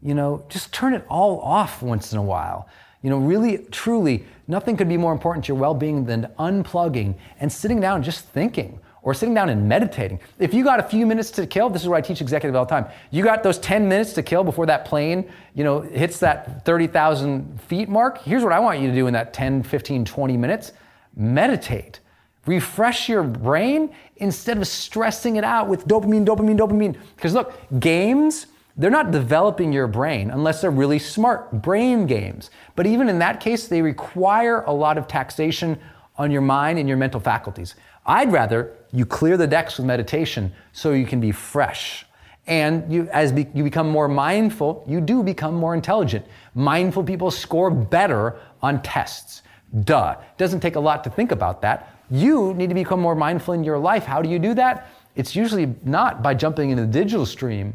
You 0.03 0.15
know, 0.15 0.45
just 0.51 0.71
turn 0.71 0.93
it 0.93 1.07
all 1.09 1.41
off 1.41 1.83
once 1.83 2.13
in 2.13 2.19
a 2.19 2.23
while. 2.23 2.69
You 3.03 3.11
know, 3.11 3.19
really, 3.19 3.59
truly, 3.71 4.25
nothing 4.47 4.77
could 4.77 4.89
be 4.89 4.97
more 4.97 5.13
important 5.13 5.45
to 5.45 5.49
your 5.49 5.61
well 5.61 5.75
being 5.75 6.05
than 6.05 6.29
unplugging 6.39 7.17
and 7.41 7.53
sitting 7.53 7.81
down 7.81 7.97
and 7.97 8.05
just 8.05 8.27
thinking 8.27 8.81
or 9.03 9.13
sitting 9.13 9.35
down 9.35 9.49
and 9.49 9.69
meditating. 9.69 10.21
If 10.39 10.55
you 10.55 10.63
got 10.63 10.79
a 10.79 10.83
few 10.83 11.07
minutes 11.07 11.31
to 11.33 11.47
kill, 11.47 11.69
this 11.69 11.83
is 11.83 11.89
what 11.89 11.97
I 11.97 12.01
teach 12.01 12.21
executives 12.21 12.57
all 12.57 12.65
the 12.65 12.71
time. 12.71 12.87
You 13.11 13.25
got 13.25 13.43
those 13.43 13.59
10 13.59 13.89
minutes 13.89 14.13
to 14.13 14.23
kill 14.23 14.45
before 14.45 14.67
that 14.67 14.85
plane, 14.85 15.29
you 15.55 15.65
know, 15.65 15.81
hits 15.81 16.21
that 16.21 16.65
30,000 16.65 17.61
feet 17.63 17.89
mark. 17.89 18.23
Here's 18.23 18.45
what 18.45 18.53
I 18.53 18.61
want 18.61 18.81
you 18.81 18.89
to 18.89 18.95
do 18.95 19.09
in 19.09 19.13
that 19.15 19.35
10, 19.35 19.65
15, 19.65 20.05
20 20.05 20.37
minutes. 20.37 20.73
Meditate. 21.17 21.99
Refresh 22.47 23.09
your 23.09 23.25
brain 23.25 23.93
instead 24.17 24.57
of 24.57 24.67
stressing 24.67 25.37
it 25.37 25.45
out 25.45 25.69
with 25.69 25.87
dopamine, 25.87 26.25
dopamine, 26.25 26.57
dopamine. 26.57 26.97
Because 27.17 27.35
look, 27.35 27.55
games 27.81 28.47
they're 28.77 28.91
not 28.91 29.11
developing 29.11 29.73
your 29.73 29.87
brain 29.87 30.31
unless 30.31 30.61
they're 30.61 30.71
really 30.71 30.99
smart 30.99 31.51
brain 31.63 32.07
games. 32.07 32.51
But 32.75 32.87
even 32.87 33.09
in 33.09 33.19
that 33.19 33.41
case, 33.41 33.69
they 33.69 33.83
require 33.83 34.63
a 34.63 34.73
lot 34.73 34.97
of 34.99 35.07
taxation 35.07 35.79
on 36.17 36.31
your 36.31 36.41
mind 36.41 36.79
and 36.79 36.89
your 36.89 36.97
mental 36.97 37.21
faculties. 37.21 37.75
I'd 38.07 38.33
rather 38.33 38.73
you 38.93 39.07
clear 39.07 39.37
the 39.37 39.47
decks 39.47 39.77
with 39.77 39.87
meditation 39.87 40.53
so 40.73 40.93
you 40.93 41.07
can 41.07 41.21
be 41.21 41.33
fresh. 41.33 42.07
And 42.47 42.93
you, 42.93 43.09
as 43.13 43.31
be, 43.31 43.47
you 43.55 43.63
become 43.63 43.89
more 43.89 44.09
mindful, 44.09 44.85
you 44.89 45.01
do 45.01 45.23
become 45.23 45.55
more 45.55 45.75
intelligent. 45.75 46.27
Mindful 46.55 47.05
people 47.05 47.31
score 47.31 47.71
better 47.71 48.37
on 48.61 48.83
tests. 48.83 49.43
Duh. 49.85 50.17
Doesn't 50.39 50.61
take 50.61 50.77
a 50.77 50.81
lot 50.81 51.05
to 51.05 51.11
think 51.11 51.31
about 51.31 51.63
that. 51.63 51.97
You 52.11 52.53
need 52.55 52.69
to 52.69 52.75
become 52.75 53.01
more 53.01 53.15
mindful 53.15 53.55
in 53.55 53.65
your 53.65 53.79
life. 53.79 54.05
How 54.05 54.21
do 54.21 54.29
you 54.29 54.39
do 54.39 54.55
that? 54.55 54.89
It's 55.15 55.37
usually 55.37 55.75
not 55.85 56.23
by 56.23 56.35
jumping 56.35 56.71
into 56.71 56.85
the 56.85 56.93
digital 56.93 57.27
stream, 57.27 57.75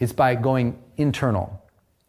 it's 0.00 0.12
by 0.12 0.34
going 0.34 0.76
internal, 0.96 1.62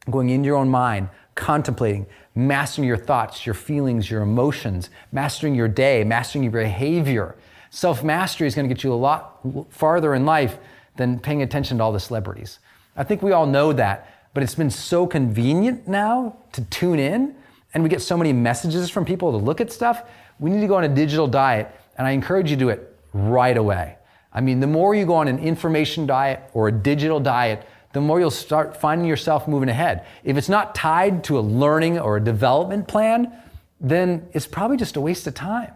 going 0.09 0.29
into 0.29 0.47
your 0.47 0.57
own 0.57 0.69
mind, 0.69 1.09
contemplating, 1.35 2.07
mastering 2.33 2.87
your 2.87 2.97
thoughts, 2.97 3.45
your 3.45 3.53
feelings, 3.53 4.09
your 4.09 4.21
emotions, 4.21 4.89
mastering 5.11 5.53
your 5.53 5.67
day, 5.67 6.03
mastering 6.03 6.43
your 6.43 6.51
behavior. 6.51 7.35
Self 7.69 8.03
mastery 8.03 8.47
is 8.47 8.55
going 8.55 8.67
to 8.67 8.73
get 8.73 8.83
you 8.83 8.93
a 8.93 8.95
lot 8.95 9.39
farther 9.69 10.15
in 10.15 10.25
life 10.25 10.57
than 10.95 11.19
paying 11.19 11.41
attention 11.41 11.77
to 11.77 11.83
all 11.83 11.91
the 11.91 11.99
celebrities. 11.99 12.59
I 12.95 13.03
think 13.03 13.21
we 13.21 13.31
all 13.31 13.45
know 13.45 13.71
that, 13.73 14.29
but 14.33 14.43
it's 14.43 14.55
been 14.55 14.71
so 14.71 15.07
convenient 15.07 15.87
now 15.87 16.37
to 16.53 16.61
tune 16.65 16.99
in, 16.99 17.35
and 17.73 17.83
we 17.83 17.89
get 17.89 18.01
so 18.01 18.17
many 18.17 18.33
messages 18.33 18.89
from 18.89 19.05
people 19.05 19.31
to 19.31 19.37
look 19.37 19.61
at 19.61 19.71
stuff. 19.71 20.03
We 20.39 20.49
need 20.49 20.61
to 20.61 20.67
go 20.67 20.75
on 20.75 20.83
a 20.83 20.89
digital 20.89 21.27
diet, 21.27 21.73
and 21.97 22.05
I 22.05 22.11
encourage 22.11 22.49
you 22.49 22.57
to 22.57 22.59
do 22.59 22.69
it 22.69 22.93
right 23.13 23.55
away. 23.55 23.97
I 24.33 24.41
mean, 24.41 24.59
the 24.59 24.67
more 24.67 24.95
you 24.95 25.05
go 25.05 25.15
on 25.15 25.27
an 25.27 25.39
information 25.39 26.05
diet 26.05 26.49
or 26.53 26.67
a 26.67 26.71
digital 26.71 27.19
diet, 27.19 27.67
the 27.93 28.01
more 28.01 28.19
you'll 28.19 28.31
start 28.31 28.77
finding 28.77 29.07
yourself 29.07 29.47
moving 29.47 29.69
ahead. 29.69 30.05
If 30.23 30.37
it's 30.37 30.49
not 30.49 30.75
tied 30.75 31.23
to 31.25 31.39
a 31.39 31.41
learning 31.41 31.99
or 31.99 32.17
a 32.17 32.23
development 32.23 32.87
plan, 32.87 33.33
then 33.79 34.27
it's 34.33 34.47
probably 34.47 34.77
just 34.77 34.95
a 34.95 35.01
waste 35.01 35.27
of 35.27 35.33
time. 35.33 35.73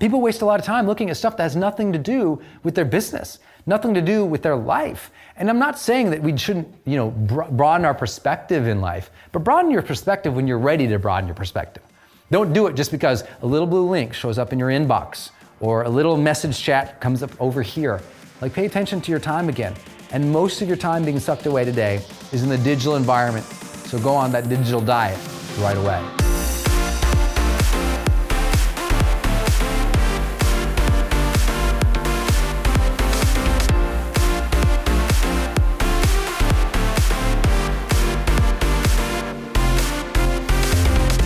People 0.00 0.20
waste 0.20 0.42
a 0.42 0.44
lot 0.44 0.60
of 0.60 0.66
time 0.66 0.86
looking 0.86 1.10
at 1.10 1.16
stuff 1.16 1.36
that 1.36 1.42
has 1.42 1.56
nothing 1.56 1.92
to 1.92 1.98
do 1.98 2.40
with 2.62 2.74
their 2.74 2.84
business, 2.84 3.38
nothing 3.66 3.94
to 3.94 4.02
do 4.02 4.24
with 4.24 4.42
their 4.42 4.56
life. 4.56 5.10
And 5.36 5.48
I'm 5.48 5.58
not 5.58 5.78
saying 5.78 6.10
that 6.10 6.22
we 6.22 6.36
shouldn't, 6.36 6.68
you 6.84 6.96
know, 6.96 7.10
broaden 7.10 7.86
our 7.86 7.94
perspective 7.94 8.66
in 8.66 8.80
life, 8.80 9.10
but 9.32 9.44
broaden 9.44 9.70
your 9.70 9.82
perspective 9.82 10.34
when 10.34 10.46
you're 10.46 10.58
ready 10.58 10.86
to 10.88 10.98
broaden 10.98 11.26
your 11.26 11.34
perspective. 11.34 11.82
Don't 12.30 12.52
do 12.52 12.66
it 12.66 12.76
just 12.76 12.90
because 12.90 13.24
a 13.40 13.46
little 13.46 13.66
blue 13.66 13.88
link 13.88 14.12
shows 14.12 14.38
up 14.38 14.52
in 14.52 14.58
your 14.58 14.68
inbox 14.68 15.30
or 15.60 15.82
a 15.82 15.88
little 15.88 16.16
message 16.16 16.62
chat 16.62 17.00
comes 17.00 17.22
up 17.22 17.30
over 17.40 17.62
here. 17.62 18.00
Like 18.40 18.52
pay 18.52 18.66
attention 18.66 19.00
to 19.00 19.10
your 19.10 19.20
time 19.20 19.48
again. 19.48 19.74
And 20.10 20.32
most 20.32 20.62
of 20.62 20.68
your 20.68 20.76
time 20.78 21.04
being 21.04 21.20
sucked 21.20 21.44
away 21.44 21.66
today 21.66 22.00
is 22.32 22.42
in 22.42 22.48
the 22.48 22.56
digital 22.56 22.96
environment. 22.96 23.44
So 23.44 23.98
go 23.98 24.14
on 24.14 24.32
that 24.32 24.48
digital 24.48 24.80
diet 24.80 25.18
right 25.58 25.76
away. 25.76 26.02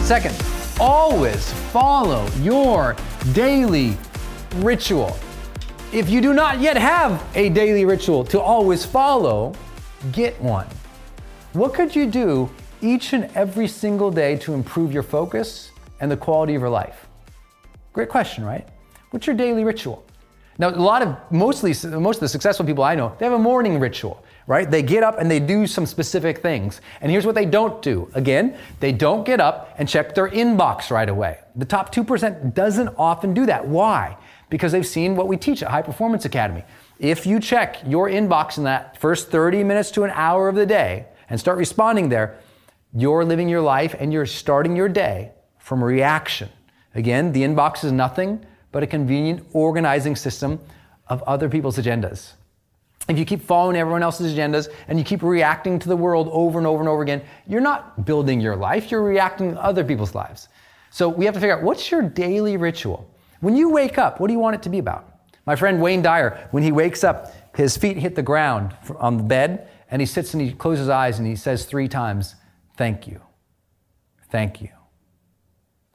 Second, 0.05 0.35
always 0.81 1.53
follow 1.71 2.27
your 2.41 2.97
daily 3.33 3.97
ritual. 4.57 5.17
If 5.93 6.09
you 6.09 6.23
do 6.23 6.33
not 6.33 6.59
yet 6.59 6.79
have 6.79 7.23
a 7.35 7.51
daily 7.51 7.85
ritual 7.85 8.25
to 8.25 8.41
always 8.41 8.83
follow, 8.83 9.53
get 10.11 10.41
one. 10.41 10.67
What 11.53 11.75
could 11.75 11.95
you 11.95 12.07
do 12.07 12.49
each 12.81 13.13
and 13.13 13.31
every 13.35 13.69
single 13.69 14.11
day 14.11 14.37
to 14.37 14.55
improve 14.55 14.91
your 14.91 15.03
focus 15.03 15.71
and 16.01 16.11
the 16.11 16.17
quality 16.17 16.55
of 16.55 16.63
your 16.63 16.71
life? 16.71 17.07
Great 17.93 18.09
question, 18.09 18.43
right? 18.43 18.67
What's 19.11 19.27
your 19.27 19.37
daily 19.37 19.65
ritual? 19.65 20.03
Now, 20.57 20.71
a 20.71 20.77
lot 20.77 21.03
of 21.03 21.15
mostly 21.31 21.75
most 21.85 22.17
of 22.17 22.21
the 22.21 22.29
successful 22.29 22.65
people 22.65 22.85
I 22.85 22.95
know, 22.95 23.15
they 23.19 23.27
have 23.27 23.35
a 23.35 23.39
morning 23.39 23.79
ritual, 23.79 24.25
right? 24.47 24.71
They 24.71 24.83
get 24.83 25.03
up 25.03 25.19
and 25.19 25.31
they 25.31 25.41
do 25.41 25.67
some 25.67 25.85
specific 25.85 26.39
things. 26.39 26.81
And 27.03 27.13
here's 27.13 27.27
what 27.27 27.35
they 27.35 27.45
don't 27.45 27.83
do. 27.83 28.11
Again, 28.15 28.57
they 28.81 28.93
don't 28.93 29.27
get 29.27 29.41
up 29.41 29.75
and 29.77 29.87
check 29.87 30.15
their 30.15 30.31
inbox 30.31 30.91
right 30.91 31.11
away. 31.11 31.41
The 31.55 31.67
top 31.67 31.95
2% 31.95 32.55
doesn't 32.55 32.89
often 32.97 33.35
do 33.35 33.45
that. 33.45 33.67
Why? 33.69 34.17
Because 34.53 34.71
they've 34.71 34.87
seen 34.87 35.17
what 35.17 35.29
we 35.29 35.39
teach 35.39 35.63
at 35.63 35.71
High 35.71 35.81
Performance 35.81 36.27
Academy. 36.27 36.63
If 36.99 37.25
you 37.25 37.41
check 37.41 37.79
your 37.87 38.11
inbox 38.11 38.59
in 38.59 38.65
that 38.65 39.01
first 39.01 39.31
30 39.31 39.65
minutes 39.65 39.91
to 39.93 40.05
an 40.05 40.11
hour 40.11 40.47
of 40.47 40.57
the 40.57 40.67
day 40.67 41.07
and 41.31 41.41
start 41.41 41.57
responding 41.57 42.11
there, 42.11 42.39
you're 42.93 43.25
living 43.25 43.49
your 43.49 43.63
life 43.63 43.95
and 43.99 44.13
you're 44.13 44.27
starting 44.27 44.77
your 44.77 44.91
day 44.91 45.31
from 45.59 45.83
reaction. 45.83 46.51
Again, 46.95 47.33
the 47.33 47.41
inbox 47.41 47.83
is 47.83 47.93
nothing 47.93 48.45
but 48.73 48.83
a 48.83 48.87
convenient 48.87 49.43
organizing 49.55 50.17
system 50.17 50.61
of 51.07 51.23
other 51.23 51.49
people's 51.49 51.79
agendas. 51.79 52.33
If 53.09 53.19
you 53.19 53.25
keep 53.25 53.41
following 53.41 53.79
everyone 53.79 54.03
else's 54.03 54.35
agendas 54.35 54.71
and 54.87 54.99
you 54.99 55.05
keep 55.07 55.23
reacting 55.23 55.79
to 55.79 55.89
the 55.89 55.97
world 55.97 56.29
over 56.31 56.59
and 56.59 56.67
over 56.67 56.81
and 56.81 56.91
over 56.91 57.01
again, 57.01 57.23
you're 57.47 57.63
not 57.63 58.05
building 58.05 58.39
your 58.39 58.55
life, 58.55 58.91
you're 58.91 59.03
reacting 59.03 59.55
to 59.55 59.65
other 59.65 59.83
people's 59.83 60.15
lives. 60.15 60.49
So 60.91 61.09
we 61.09 61.25
have 61.25 61.33
to 61.33 61.41
figure 61.41 61.57
out 61.57 61.63
what's 61.63 61.91
your 61.91 62.03
daily 62.03 62.59
ritual? 62.59 63.09
When 63.43 63.57
you 63.57 63.71
wake 63.71 63.99
up, 63.99 64.21
what 64.21 64.29
do 64.29 64.33
you 64.33 64.39
want 64.39 64.55
it 64.55 64.63
to 64.63 64.69
be 64.69 64.79
about? 64.79 65.19
My 65.47 65.57
friend 65.57 65.83
Wayne 65.83 66.01
Dyer, 66.01 66.47
when 66.53 66.63
he 66.63 66.71
wakes 66.71 67.03
up, 67.03 67.35
his 67.57 67.77
feet 67.77 67.97
hit 67.97 68.15
the 68.15 68.23
ground 68.23 68.77
on 69.01 69.17
the 69.17 69.25
bed, 69.25 69.69
and 69.91 70.01
he 70.01 70.07
sits 70.07 70.33
and 70.33 70.41
he 70.41 70.53
closes 70.53 70.83
his 70.83 70.89
eyes 70.89 71.19
and 71.19 71.27
he 71.27 71.35
says 71.35 71.65
three 71.65 71.89
times, 71.89 72.37
Thank 72.77 73.09
you. 73.09 73.21
Thank 74.31 74.63
you. 74.63 74.69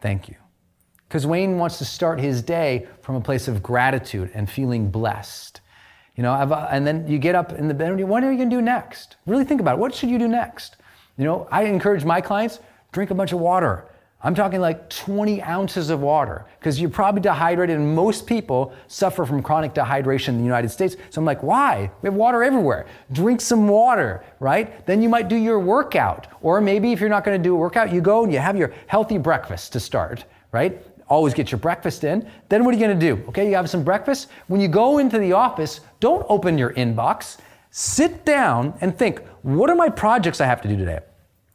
Thank 0.02 0.28
you. 0.28 0.36
Because 1.08 1.26
Wayne 1.26 1.58
wants 1.58 1.78
to 1.78 1.86
start 1.86 2.20
his 2.20 2.42
day 2.42 2.86
from 3.02 3.16
a 3.16 3.22
place 3.22 3.48
of 3.48 3.64
gratitude 3.64 4.30
and 4.34 4.50
feeling 4.50 4.92
blessed. 4.92 5.62
You 6.18 6.24
know, 6.24 6.34
uh, 6.34 6.68
and 6.70 6.86
then 6.86 7.08
you 7.08 7.18
get 7.18 7.34
up 7.34 7.54
in 7.54 7.70
the 7.70 7.74
bed 7.74 7.98
what 8.10 8.26
are 8.26 8.32
you 8.32 8.38
going 8.38 8.50
to 8.50 8.56
do 8.58 8.62
next? 8.62 9.16
Really 9.26 9.46
think 9.46 9.62
about 9.62 9.76
it. 9.76 9.80
What 9.80 9.96
should 9.96 10.10
you 10.10 10.20
do 10.20 10.28
next? 10.28 10.76
You 11.18 11.24
know, 11.24 11.48
I 11.50 11.64
encourage 11.64 12.04
my 12.04 12.20
clients 12.20 12.60
drink 12.92 13.10
a 13.10 13.16
bunch 13.16 13.32
of 13.32 13.40
water. 13.40 13.86
I'm 14.28 14.36
talking 14.36 14.60
like 14.60 14.90
20 14.90 15.42
ounces 15.42 15.90
of 15.90 16.02
water 16.02 16.46
because 16.60 16.82
you're 16.82 16.90
probably 16.90 17.22
dehydrated, 17.22 17.78
and 17.78 17.96
most 17.96 18.28
people 18.28 18.74
suffer 18.90 19.26
from 19.26 19.42
chronic 19.42 19.74
dehydration 19.74 20.28
in 20.28 20.40
the 20.40 20.44
United 20.44 20.68
States. 20.68 20.98
So 21.12 21.22
I'm 21.22 21.26
like, 21.26 21.44
why? 21.44 21.90
We 22.02 22.08
have 22.08 22.14
water 22.14 22.44
everywhere. 22.44 22.88
Drink 23.14 23.40
some 23.40 23.70
water, 23.70 24.26
right? 24.42 24.86
Then 24.86 25.02
you 25.02 25.08
might 25.08 25.30
do 25.30 25.38
your 25.38 25.62
workout. 25.62 26.28
Or 26.42 26.60
maybe 26.60 26.92
if 26.92 27.00
you're 27.00 27.10
not 27.10 27.24
going 27.24 27.42
to 27.42 27.42
do 27.42 27.56
a 27.56 27.58
workout, 27.58 27.94
you 27.94 28.02
go 28.02 28.26
and 28.26 28.34
you 28.34 28.40
have 28.40 28.58
your 28.58 28.74
healthy 28.88 29.18
breakfast 29.18 29.72
to 29.72 29.80
start, 29.80 30.26
right? 30.52 30.86
Always 31.08 31.34
get 31.34 31.50
your 31.50 31.60
breakfast 31.60 32.04
in. 32.04 32.30
Then 32.50 32.66
what 32.66 32.74
are 32.74 32.78
you 32.78 32.86
going 32.86 33.00
to 33.00 33.16
do? 33.16 33.24
Okay, 33.30 33.48
you 33.48 33.56
have 33.56 33.70
some 33.70 33.86
breakfast. 33.86 34.28
When 34.48 34.60
you 34.60 34.68
go 34.68 34.98
into 34.98 35.20
the 35.20 35.32
office, 35.32 35.80
don't 36.02 36.26
open 36.28 36.58
your 36.58 36.74
inbox. 36.74 37.38
Sit 37.72 38.26
down 38.26 38.74
and 38.82 38.98
think, 38.98 39.26
what 39.44 39.70
are 39.70 39.76
my 39.78 39.88
projects 39.88 40.42
I 40.42 40.48
have 40.48 40.62
to 40.64 40.68
do 40.68 40.76
today? 40.76 41.00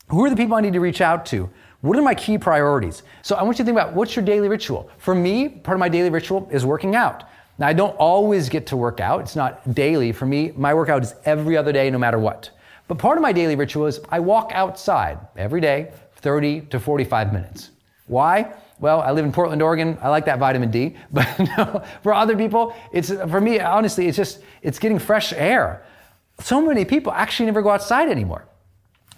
Who 0.08 0.24
are 0.24 0.30
the 0.30 0.37
people 0.37 0.56
I 0.56 0.62
need 0.62 0.72
to 0.72 0.80
reach 0.80 1.02
out 1.02 1.26
to? 1.26 1.50
What 1.83 1.99
are 1.99 2.03
my 2.03 2.14
key 2.14 2.38
priorities? 2.38 3.03
So 3.23 3.35
I 3.35 3.42
want 3.42 3.59
you 3.59 3.64
to 3.64 3.66
think 3.66 3.77
about 3.77 3.92
what's 3.92 4.14
your 4.14 4.25
daily 4.25 4.49
ritual. 4.49 4.88
For 4.99 5.16
me, 5.16 5.49
part 5.49 5.75
of 5.75 5.81
my 5.81 5.88
daily 5.88 6.11
ritual 6.11 6.49
is 6.53 6.64
working 6.64 6.95
out. 6.95 7.25
Now, 7.59 7.66
I 7.66 7.73
don't 7.73 7.95
always 7.97 8.49
get 8.49 8.66
to 8.68 8.77
work 8.77 9.01
out, 9.01 9.21
it's 9.21 9.35
not 9.35 9.75
daily. 9.75 10.12
For 10.12 10.25
me, 10.25 10.53
my 10.57 10.73
workout 10.75 11.03
is 11.03 11.14
every 11.25 11.57
other 11.57 11.73
day, 11.73 11.90
no 11.90 11.99
matter 11.99 12.21
what. 12.21 12.51
But 12.87 12.99
part 12.99 13.18
of 13.18 13.23
my 13.23 13.33
daily 13.33 13.57
ritual 13.57 13.87
is 13.87 14.01
I 14.11 14.21
walk 14.21 14.53
outside 14.55 15.18
every 15.37 15.61
day, 15.61 15.92
30 16.16 16.62
to 16.71 16.79
45 16.79 17.33
minutes. 17.33 17.71
Why? 18.07 18.55
Well, 18.79 19.01
I 19.01 19.11
live 19.11 19.25
in 19.25 19.33
Portland, 19.33 19.61
Oregon. 19.61 19.99
I 20.01 20.09
like 20.09 20.25
that 20.27 20.38
vitamin 20.38 20.71
D. 20.71 20.97
But 21.12 21.27
no, 21.38 21.85
for 22.05 22.14
other 22.14 22.37
people, 22.37 22.77
it's 22.92 23.11
for 23.11 23.40
me, 23.40 23.59
honestly, 23.59 24.07
it's 24.07 24.16
just 24.16 24.40
it's 24.62 24.79
getting 24.79 25.01
fresh 25.01 25.33
air. 25.33 25.85
So 26.40 26.64
many 26.64 26.85
people 26.85 27.12
actually 27.12 27.47
never 27.47 27.61
go 27.61 27.71
outside 27.71 28.09
anymore. 28.09 28.47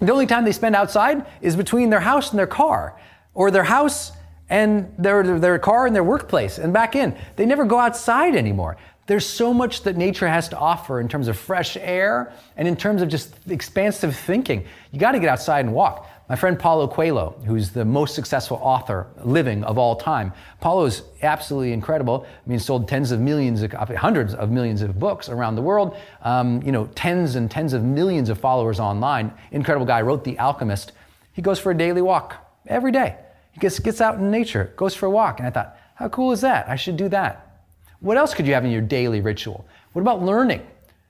The 0.00 0.12
only 0.12 0.26
time 0.26 0.44
they 0.44 0.52
spend 0.52 0.76
outside 0.76 1.24
is 1.40 1.56
between 1.56 1.90
their 1.90 2.00
house 2.00 2.30
and 2.30 2.38
their 2.38 2.46
car, 2.46 2.98
or 3.32 3.50
their 3.50 3.64
house 3.64 4.12
and 4.50 4.92
their, 4.98 5.38
their 5.38 5.58
car 5.58 5.86
and 5.86 5.94
their 5.94 6.04
workplace, 6.04 6.58
and 6.58 6.72
back 6.72 6.94
in. 6.94 7.16
They 7.36 7.46
never 7.46 7.64
go 7.64 7.78
outside 7.78 8.36
anymore. 8.36 8.76
There's 9.06 9.26
so 9.26 9.52
much 9.52 9.82
that 9.82 9.96
nature 9.96 10.26
has 10.26 10.48
to 10.48 10.58
offer 10.58 11.00
in 11.00 11.08
terms 11.08 11.28
of 11.28 11.38
fresh 11.38 11.76
air 11.76 12.32
and 12.56 12.66
in 12.66 12.74
terms 12.74 13.02
of 13.02 13.08
just 13.08 13.34
expansive 13.48 14.16
thinking. 14.16 14.64
You 14.92 14.98
got 14.98 15.12
to 15.12 15.20
get 15.20 15.28
outside 15.28 15.64
and 15.66 15.74
walk. 15.74 16.08
My 16.26 16.36
friend 16.36 16.58
Paulo 16.58 16.88
Coelho, 16.88 17.38
who's 17.44 17.70
the 17.70 17.84
most 17.84 18.14
successful 18.14 18.58
author 18.62 19.08
living 19.22 19.62
of 19.62 19.76
all 19.76 19.94
time, 19.94 20.32
Paulo 20.58 20.86
is 20.86 21.02
absolutely 21.22 21.74
incredible. 21.74 22.24
I 22.26 22.48
mean, 22.48 22.58
sold 22.58 22.88
tens 22.88 23.10
of 23.10 23.20
millions, 23.20 23.60
of, 23.60 23.72
hundreds 23.72 24.32
of 24.34 24.50
millions 24.50 24.80
of 24.80 24.98
books 24.98 25.28
around 25.28 25.56
the 25.56 25.62
world. 25.62 25.98
Um, 26.22 26.62
you 26.62 26.72
know, 26.72 26.86
tens 26.94 27.34
and 27.34 27.50
tens 27.50 27.74
of 27.74 27.84
millions 27.84 28.30
of 28.30 28.38
followers 28.38 28.80
online. 28.80 29.34
Incredible 29.52 29.84
guy. 29.84 30.00
Wrote 30.00 30.24
The 30.24 30.38
Alchemist. 30.38 30.92
He 31.34 31.42
goes 31.42 31.58
for 31.58 31.72
a 31.72 31.76
daily 31.76 32.00
walk 32.00 32.36
every 32.66 32.90
day. 32.90 33.16
He 33.52 33.60
gets, 33.60 33.78
gets 33.78 34.00
out 34.00 34.14
in 34.14 34.30
nature, 34.30 34.72
goes 34.76 34.94
for 34.94 35.04
a 35.04 35.10
walk. 35.10 35.40
And 35.40 35.46
I 35.46 35.50
thought, 35.50 35.76
how 35.94 36.08
cool 36.08 36.32
is 36.32 36.40
that? 36.40 36.70
I 36.70 36.76
should 36.76 36.96
do 36.96 37.10
that. 37.10 37.66
What 38.00 38.16
else 38.16 38.32
could 38.32 38.46
you 38.46 38.54
have 38.54 38.64
in 38.64 38.70
your 38.70 38.80
daily 38.80 39.20
ritual? 39.20 39.66
What 39.92 40.00
about 40.00 40.22
learning? 40.22 40.66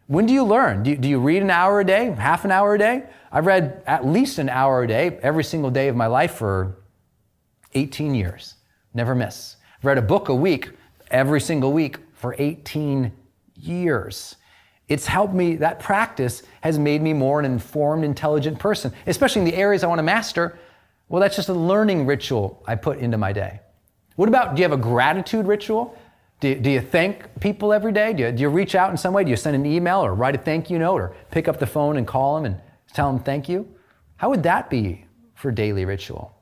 When 0.06 0.26
do 0.26 0.34
you 0.34 0.44
learn? 0.44 0.82
Do 0.82 0.90
you, 0.90 0.96
do 0.96 1.08
you, 1.08 1.18
read 1.18 1.42
an 1.42 1.50
hour 1.50 1.80
a 1.80 1.84
day, 1.84 2.10
half 2.10 2.44
an 2.44 2.50
hour 2.50 2.74
a 2.74 2.78
day? 2.78 3.04
I've 3.32 3.46
read 3.46 3.82
at 3.86 4.06
least 4.06 4.38
an 4.38 4.48
hour 4.48 4.82
a 4.82 4.86
day 4.86 5.18
every 5.22 5.44
single 5.44 5.70
day 5.70 5.88
of 5.88 5.96
my 5.96 6.06
life 6.06 6.34
for 6.34 6.76
18 7.72 8.14
years. 8.14 8.54
Never 8.92 9.14
miss. 9.14 9.56
I've 9.78 9.80
I've 9.80 9.84
read 9.86 9.98
a 9.98 10.02
book 10.02 10.28
a 10.28 10.34
week 10.34 10.70
every 11.10 11.40
single 11.40 11.72
week 11.72 11.98
for 12.14 12.36
18 12.38 13.12
years. 13.56 14.36
It's 14.88 15.06
helped 15.06 15.32
me, 15.32 15.56
that 15.56 15.80
practice 15.80 16.42
has 16.60 16.78
made 16.78 17.00
me 17.00 17.14
more 17.14 17.40
an 17.40 17.46
informed, 17.46 18.04
intelligent 18.04 18.58
person, 18.58 18.92
especially 19.06 19.40
in 19.40 19.46
the 19.46 19.56
areas 19.56 19.82
I 19.82 19.86
want 19.86 19.98
to 20.00 20.04
master. 20.04 20.58
Well, 21.08 21.22
that's 21.22 21.36
just 21.36 21.48
a 21.48 21.54
learning 21.54 22.04
ritual 22.04 22.62
I 22.66 22.74
put 22.74 22.98
into 22.98 23.16
my 23.16 23.32
day. 23.32 23.60
What 24.16 24.28
about, 24.28 24.54
do 24.54 24.60
you 24.60 24.68
have 24.68 24.78
a 24.78 24.82
gratitude 24.82 25.46
ritual? 25.46 25.98
Do, 26.44 26.54
do 26.54 26.70
you 26.70 26.82
thank 26.82 27.40
people 27.40 27.72
every 27.72 27.90
day? 27.90 28.12
Do 28.12 28.24
you, 28.24 28.30
do 28.30 28.42
you 28.42 28.50
reach 28.50 28.74
out 28.74 28.90
in 28.90 28.98
some 28.98 29.14
way? 29.14 29.24
Do 29.24 29.30
you 29.30 29.36
send 29.36 29.56
an 29.56 29.64
email 29.64 30.04
or 30.04 30.14
write 30.14 30.34
a 30.34 30.38
thank 30.38 30.68
you 30.68 30.78
note 30.78 31.00
or 31.00 31.16
pick 31.30 31.48
up 31.48 31.58
the 31.58 31.66
phone 31.66 31.96
and 31.96 32.06
call 32.06 32.34
them 32.34 32.44
and 32.44 32.60
tell 32.92 33.10
them 33.10 33.18
thank 33.18 33.48
you? 33.48 33.66
How 34.16 34.28
would 34.28 34.42
that 34.42 34.68
be 34.68 35.06
for 35.32 35.50
daily 35.50 35.86
ritual? 35.86 36.36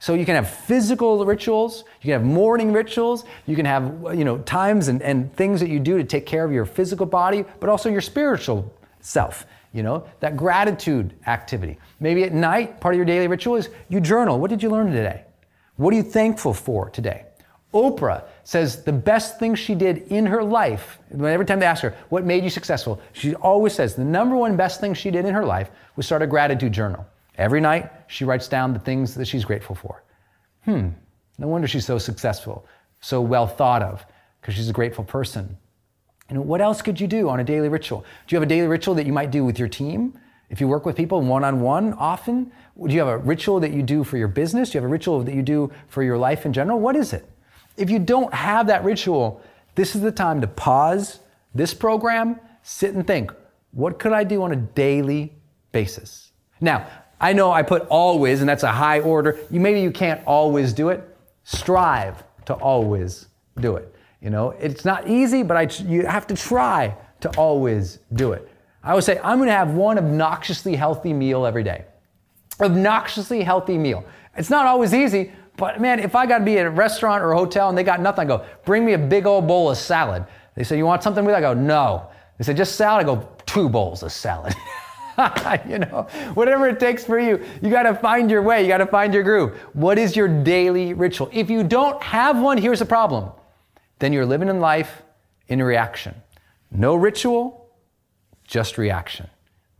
So 0.00 0.12
you 0.12 0.26
can 0.26 0.34
have 0.34 0.50
physical 0.50 1.24
rituals, 1.24 1.84
you 2.02 2.12
can 2.12 2.20
have 2.20 2.24
morning 2.24 2.74
rituals, 2.74 3.24
you 3.46 3.56
can 3.56 3.64
have 3.64 3.84
you 4.14 4.22
know 4.22 4.36
times 4.40 4.88
and, 4.88 5.00
and 5.00 5.34
things 5.34 5.60
that 5.60 5.70
you 5.70 5.80
do 5.80 5.96
to 5.96 6.04
take 6.04 6.26
care 6.26 6.44
of 6.44 6.52
your 6.52 6.66
physical 6.66 7.06
body, 7.06 7.46
but 7.58 7.70
also 7.70 7.88
your 7.88 8.02
spiritual 8.02 8.70
self. 9.00 9.46
You 9.72 9.82
know, 9.82 10.06
that 10.20 10.36
gratitude 10.36 11.14
activity. 11.26 11.78
Maybe 12.00 12.22
at 12.24 12.34
night, 12.34 12.82
part 12.82 12.94
of 12.94 12.96
your 12.98 13.06
daily 13.06 13.28
ritual 13.28 13.56
is 13.56 13.70
you 13.88 14.00
journal. 14.00 14.38
What 14.38 14.50
did 14.50 14.62
you 14.62 14.68
learn 14.68 14.92
today? 14.92 15.24
What 15.76 15.94
are 15.94 15.96
you 15.96 16.02
thankful 16.02 16.52
for 16.52 16.90
today? 16.90 17.24
Oprah 17.74 18.24
says 18.44 18.82
the 18.84 18.92
best 18.92 19.38
thing 19.38 19.54
she 19.54 19.74
did 19.74 19.98
in 20.08 20.24
her 20.24 20.42
life, 20.42 20.98
every 21.12 21.44
time 21.44 21.60
they 21.60 21.66
ask 21.66 21.82
her, 21.82 21.94
what 22.08 22.24
made 22.24 22.42
you 22.42 22.48
successful? 22.48 23.00
She 23.12 23.34
always 23.34 23.74
says 23.74 23.94
the 23.94 24.04
number 24.04 24.36
one 24.36 24.56
best 24.56 24.80
thing 24.80 24.94
she 24.94 25.10
did 25.10 25.26
in 25.26 25.34
her 25.34 25.44
life 25.44 25.70
was 25.94 26.06
start 26.06 26.22
a 26.22 26.26
gratitude 26.26 26.72
journal. 26.72 27.06
Every 27.36 27.60
night, 27.60 27.90
she 28.06 28.24
writes 28.24 28.48
down 28.48 28.72
the 28.72 28.78
things 28.78 29.14
that 29.14 29.26
she's 29.26 29.44
grateful 29.44 29.74
for. 29.74 30.02
Hmm, 30.64 30.88
no 31.36 31.46
wonder 31.46 31.68
she's 31.68 31.84
so 31.84 31.98
successful, 31.98 32.66
so 33.00 33.20
well 33.20 33.46
thought 33.46 33.82
of, 33.82 34.04
because 34.40 34.54
she's 34.54 34.70
a 34.70 34.72
grateful 34.72 35.04
person. 35.04 35.56
You 36.30 36.36
know, 36.36 36.42
what 36.42 36.60
else 36.60 36.82
could 36.82 37.00
you 37.00 37.06
do 37.06 37.28
on 37.28 37.38
a 37.38 37.44
daily 37.44 37.68
ritual? 37.68 38.00
Do 38.26 38.34
you 38.34 38.36
have 38.36 38.46
a 38.46 38.48
daily 38.48 38.66
ritual 38.66 38.94
that 38.94 39.06
you 39.06 39.12
might 39.12 39.30
do 39.30 39.44
with 39.44 39.58
your 39.58 39.68
team? 39.68 40.18
If 40.50 40.60
you 40.60 40.68
work 40.68 40.86
with 40.86 40.96
people 40.96 41.20
one 41.20 41.44
on 41.44 41.60
one 41.60 41.92
often, 41.94 42.50
do 42.82 42.92
you 42.92 43.00
have 43.00 43.08
a 43.08 43.18
ritual 43.18 43.60
that 43.60 43.72
you 43.72 43.82
do 43.82 44.04
for 44.04 44.16
your 44.16 44.28
business? 44.28 44.70
Do 44.70 44.78
you 44.78 44.82
have 44.82 44.88
a 44.88 44.92
ritual 44.92 45.22
that 45.22 45.34
you 45.34 45.42
do 45.42 45.70
for 45.88 46.02
your 46.02 46.16
life 46.16 46.46
in 46.46 46.52
general? 46.52 46.80
What 46.80 46.96
is 46.96 47.12
it? 47.12 47.28
If 47.78 47.90
you 47.90 47.98
don't 47.98 48.32
have 48.34 48.66
that 48.66 48.84
ritual, 48.84 49.40
this 49.74 49.94
is 49.94 50.02
the 50.02 50.12
time 50.12 50.40
to 50.40 50.46
pause 50.46 51.20
this 51.54 51.72
program, 51.72 52.40
sit 52.62 52.94
and 52.94 53.06
think, 53.06 53.32
what 53.70 53.98
could 53.98 54.12
I 54.12 54.24
do 54.24 54.42
on 54.42 54.52
a 54.52 54.56
daily 54.56 55.32
basis? 55.72 56.32
Now, 56.60 56.86
I 57.20 57.32
know 57.32 57.50
I 57.50 57.62
put 57.62 57.86
always, 57.88 58.40
and 58.40 58.48
that's 58.48 58.62
a 58.62 58.72
high 58.72 59.00
order. 59.00 59.38
You 59.50 59.60
maybe 59.60 59.80
you 59.80 59.90
can't 59.90 60.24
always 60.26 60.72
do 60.72 60.88
it. 60.88 61.16
Strive 61.44 62.22
to 62.46 62.54
always 62.54 63.26
do 63.60 63.76
it. 63.76 63.94
You 64.20 64.30
know, 64.30 64.50
it's 64.50 64.84
not 64.84 65.08
easy, 65.08 65.42
but 65.42 65.56
I, 65.56 65.84
you 65.84 66.06
have 66.06 66.26
to 66.28 66.36
try 66.36 66.94
to 67.20 67.30
always 67.36 67.98
do 68.14 68.32
it. 68.32 68.48
I 68.82 68.94
would 68.94 69.04
say 69.04 69.20
I'm 69.22 69.44
to 69.44 69.50
have 69.50 69.74
one 69.74 69.98
obnoxiously 69.98 70.74
healthy 70.74 71.12
meal 71.12 71.46
every 71.46 71.62
day. 71.62 71.84
Obnoxiously 72.60 73.42
healthy 73.42 73.78
meal. 73.78 74.04
It's 74.36 74.50
not 74.50 74.66
always 74.66 74.94
easy, 74.94 75.32
but 75.58 75.80
man, 75.80 75.98
if 75.98 76.14
I 76.14 76.24
got 76.24 76.38
to 76.38 76.44
be 76.44 76.56
at 76.58 76.66
a 76.66 76.70
restaurant 76.70 77.22
or 77.22 77.32
a 77.32 77.36
hotel 77.36 77.68
and 77.68 77.76
they 77.76 77.82
got 77.82 78.00
nothing, 78.00 78.22
I 78.22 78.36
go, 78.36 78.46
bring 78.64 78.86
me 78.86 78.94
a 78.94 78.98
big 78.98 79.26
old 79.26 79.46
bowl 79.46 79.70
of 79.70 79.76
salad. 79.76 80.24
They 80.54 80.62
say, 80.62 80.78
you 80.78 80.86
want 80.86 81.02
something 81.02 81.24
with 81.24 81.34
it? 81.34 81.38
I 81.38 81.40
go, 81.40 81.52
no. 81.52 82.08
They 82.38 82.44
say, 82.44 82.54
just 82.54 82.76
salad? 82.76 83.04
I 83.04 83.04
go, 83.04 83.28
two 83.44 83.68
bowls 83.68 84.04
of 84.04 84.12
salad. 84.12 84.54
you 85.68 85.80
know, 85.80 86.06
whatever 86.34 86.68
it 86.68 86.78
takes 86.78 87.04
for 87.04 87.18
you, 87.18 87.44
you 87.60 87.70
got 87.70 87.82
to 87.82 87.94
find 87.94 88.30
your 88.30 88.40
way. 88.40 88.62
You 88.62 88.68
got 88.68 88.78
to 88.78 88.86
find 88.86 89.12
your 89.12 89.24
groove. 89.24 89.58
What 89.72 89.98
is 89.98 90.14
your 90.14 90.28
daily 90.28 90.94
ritual? 90.94 91.28
If 91.32 91.50
you 91.50 91.64
don't 91.64 92.00
have 92.04 92.40
one, 92.40 92.56
here's 92.56 92.78
the 92.78 92.86
problem. 92.86 93.32
Then 93.98 94.12
you're 94.12 94.26
living 94.26 94.48
in 94.48 94.60
life 94.60 95.02
in 95.48 95.60
reaction. 95.60 96.14
No 96.70 96.94
ritual, 96.94 97.68
just 98.44 98.78
reaction, 98.78 99.28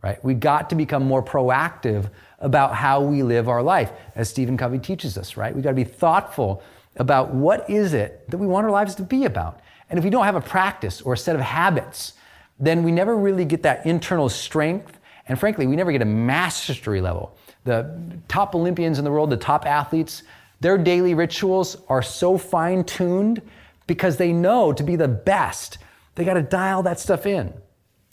right? 0.01 0.23
We 0.23 0.33
got 0.33 0.69
to 0.69 0.75
become 0.75 1.03
more 1.03 1.23
proactive 1.23 2.09
about 2.39 2.75
how 2.75 3.01
we 3.01 3.23
live 3.23 3.49
our 3.49 3.61
life, 3.61 3.91
as 4.15 4.29
Stephen 4.29 4.57
Covey 4.57 4.79
teaches 4.79 5.17
us, 5.17 5.35
right? 5.35 5.55
We 5.55 5.61
got 5.61 5.71
to 5.71 5.75
be 5.75 5.83
thoughtful 5.83 6.63
about 6.95 7.33
what 7.33 7.69
is 7.69 7.93
it 7.93 8.29
that 8.29 8.37
we 8.37 8.47
want 8.47 8.65
our 8.65 8.71
lives 8.71 8.95
to 8.95 9.03
be 9.03 9.25
about. 9.25 9.59
And 9.89 9.97
if 9.97 10.03
we 10.03 10.09
don't 10.09 10.25
have 10.25 10.35
a 10.35 10.41
practice 10.41 11.01
or 11.01 11.13
a 11.13 11.17
set 11.17 11.35
of 11.35 11.41
habits, 11.41 12.13
then 12.59 12.83
we 12.83 12.91
never 12.91 13.17
really 13.17 13.45
get 13.45 13.63
that 13.63 13.85
internal 13.85 14.29
strength 14.29 14.99
and 15.29 15.39
frankly, 15.39 15.67
we 15.67 15.75
never 15.75 15.91
get 15.91 16.01
a 16.01 16.05
mastery 16.05 16.99
level. 16.99 17.37
The 17.63 17.95
top 18.27 18.55
Olympians 18.55 18.97
in 18.97 19.05
the 19.05 19.11
world, 19.11 19.29
the 19.29 19.37
top 19.37 19.65
athletes, 19.65 20.23
their 20.59 20.77
daily 20.77 21.13
rituals 21.13 21.77
are 21.87 22.01
so 22.01 22.37
fine 22.37 22.83
tuned 22.83 23.41
because 23.85 24.17
they 24.17 24.33
know 24.33 24.73
to 24.73 24.83
be 24.83 24.95
the 24.95 25.07
best, 25.07 25.77
they 26.15 26.25
got 26.25 26.33
to 26.33 26.41
dial 26.41 26.83
that 26.83 26.99
stuff 26.99 27.25
in. 27.25 27.53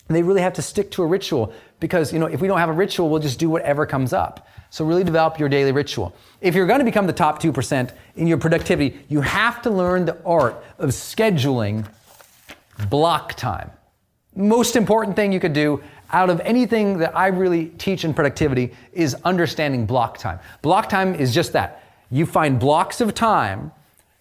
And 0.09 0.16
they 0.16 0.22
really 0.22 0.42
have 0.42 0.53
to 0.55 0.62
stick 0.62 0.90
to 0.92 1.03
a 1.03 1.07
ritual 1.07 1.53
because, 1.80 2.12
you 2.12 2.18
know, 2.18 2.26
if 2.26 2.40
we 2.40 2.48
don't 2.48 2.58
have 2.58 2.68
a 2.68 2.72
ritual, 2.72 3.08
we'll 3.08 3.20
just 3.20 3.38
do 3.38 3.50
whatever 3.50 3.86
comes 3.86 4.12
up. 4.12 4.48
So 4.70 4.84
really 4.84 5.04
develop 5.04 5.38
your 5.38 5.48
daily 5.48 5.72
ritual. 5.72 6.14
If 6.40 6.54
you're 6.54 6.66
going 6.66 6.80
to 6.80 6.84
become 6.84 7.06
the 7.06 7.12
top 7.12 7.40
2% 7.40 7.90
in 8.16 8.26
your 8.26 8.38
productivity, 8.38 8.98
you 9.08 9.20
have 9.20 9.62
to 9.62 9.70
learn 9.70 10.04
the 10.04 10.22
art 10.24 10.62
of 10.78 10.90
scheduling 10.90 11.86
block 12.90 13.34
time. 13.34 13.70
Most 14.34 14.76
important 14.76 15.16
thing 15.16 15.32
you 15.32 15.40
could 15.40 15.52
do 15.52 15.82
out 16.12 16.30
of 16.30 16.40
anything 16.40 16.98
that 16.98 17.16
I 17.16 17.28
really 17.28 17.66
teach 17.66 18.04
in 18.04 18.14
productivity 18.14 18.72
is 18.92 19.14
understanding 19.24 19.86
block 19.86 20.18
time. 20.18 20.38
Block 20.62 20.88
time 20.88 21.14
is 21.14 21.34
just 21.34 21.52
that. 21.54 21.82
You 22.10 22.26
find 22.26 22.58
blocks 22.60 23.00
of 23.00 23.14
time 23.14 23.72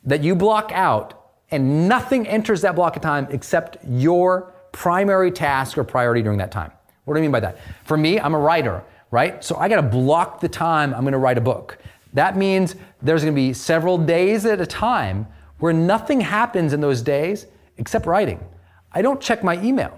that 0.03 0.23
you 0.23 0.35
block 0.35 0.71
out, 0.73 1.31
and 1.51 1.87
nothing 1.87 2.27
enters 2.27 2.61
that 2.61 2.75
block 2.75 2.95
of 2.95 3.01
time 3.01 3.27
except 3.29 3.77
your 3.87 4.53
primary 4.71 5.31
task 5.31 5.77
or 5.77 5.83
priority 5.83 6.21
during 6.21 6.39
that 6.39 6.51
time. 6.51 6.71
What 7.05 7.13
do 7.13 7.19
I 7.19 7.21
mean 7.21 7.31
by 7.31 7.39
that? 7.39 7.57
For 7.85 7.97
me, 7.97 8.19
I'm 8.19 8.33
a 8.35 8.39
writer, 8.39 8.83
right? 9.11 9.43
So 9.43 9.55
I 9.55 9.69
got 9.69 9.77
to 9.77 9.83
block 9.83 10.41
the 10.41 10.49
time 10.49 10.93
I'm 10.93 11.01
going 11.01 11.13
to 11.13 11.17
write 11.17 11.37
a 11.37 11.41
book. 11.41 11.77
That 12.13 12.37
means 12.37 12.75
there's 13.01 13.23
going 13.23 13.33
to 13.33 13.35
be 13.35 13.53
several 13.53 13.97
days 13.97 14.45
at 14.45 14.59
a 14.59 14.65
time 14.65 15.27
where 15.59 15.73
nothing 15.73 16.19
happens 16.21 16.73
in 16.73 16.81
those 16.81 17.01
days 17.01 17.45
except 17.77 18.05
writing. 18.05 18.43
I 18.91 19.01
don't 19.01 19.21
check 19.21 19.43
my 19.43 19.61
email. 19.63 19.97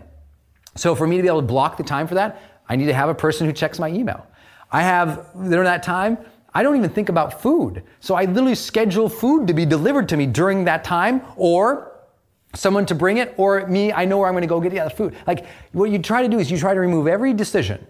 So 0.75 0.95
for 0.95 1.07
me 1.07 1.17
to 1.17 1.21
be 1.21 1.27
able 1.27 1.41
to 1.41 1.47
block 1.47 1.77
the 1.77 1.83
time 1.83 2.07
for 2.07 2.15
that, 2.15 2.41
I 2.69 2.75
need 2.75 2.85
to 2.87 2.93
have 2.93 3.09
a 3.09 3.15
person 3.15 3.47
who 3.47 3.53
checks 3.53 3.79
my 3.79 3.89
email. 3.89 4.25
I 4.71 4.81
have, 4.81 5.31
during 5.33 5.63
that 5.63 5.83
time, 5.83 6.17
I 6.53 6.63
don't 6.63 6.75
even 6.75 6.89
think 6.89 7.09
about 7.09 7.41
food. 7.41 7.83
So 7.99 8.15
I 8.15 8.25
literally 8.25 8.55
schedule 8.55 9.09
food 9.09 9.47
to 9.47 9.53
be 9.53 9.65
delivered 9.65 10.09
to 10.09 10.17
me 10.17 10.25
during 10.25 10.65
that 10.65 10.83
time 10.83 11.21
or 11.35 11.86
someone 12.57 12.85
to 12.87 12.95
bring 12.95 13.17
it 13.17 13.33
or 13.37 13.65
me, 13.67 13.93
I 13.93 14.05
know 14.05 14.17
where 14.17 14.27
I'm 14.27 14.33
going 14.33 14.41
to 14.41 14.47
go 14.47 14.59
get 14.59 14.71
the 14.71 14.79
other 14.79 14.93
food. 14.93 15.15
Like 15.25 15.45
what 15.71 15.89
you 15.89 15.99
try 15.99 16.21
to 16.21 16.27
do 16.27 16.39
is 16.39 16.49
you 16.49 16.57
try 16.57 16.73
to 16.73 16.79
remove 16.79 17.07
every 17.07 17.33
decision. 17.33 17.85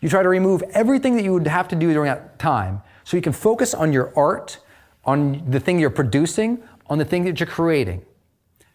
You 0.00 0.08
try 0.08 0.22
to 0.22 0.28
remove 0.28 0.62
everything 0.70 1.16
that 1.16 1.24
you 1.24 1.32
would 1.32 1.46
have 1.46 1.68
to 1.68 1.76
do 1.76 1.92
during 1.92 2.10
that 2.10 2.38
time 2.38 2.82
so 3.04 3.16
you 3.16 3.22
can 3.22 3.32
focus 3.32 3.74
on 3.74 3.92
your 3.92 4.12
art, 4.16 4.58
on 5.04 5.50
the 5.50 5.60
thing 5.60 5.78
you're 5.78 5.90
producing, 5.90 6.62
on 6.86 6.98
the 6.98 7.04
thing 7.04 7.24
that 7.24 7.40
you're 7.40 7.46
creating. 7.46 8.04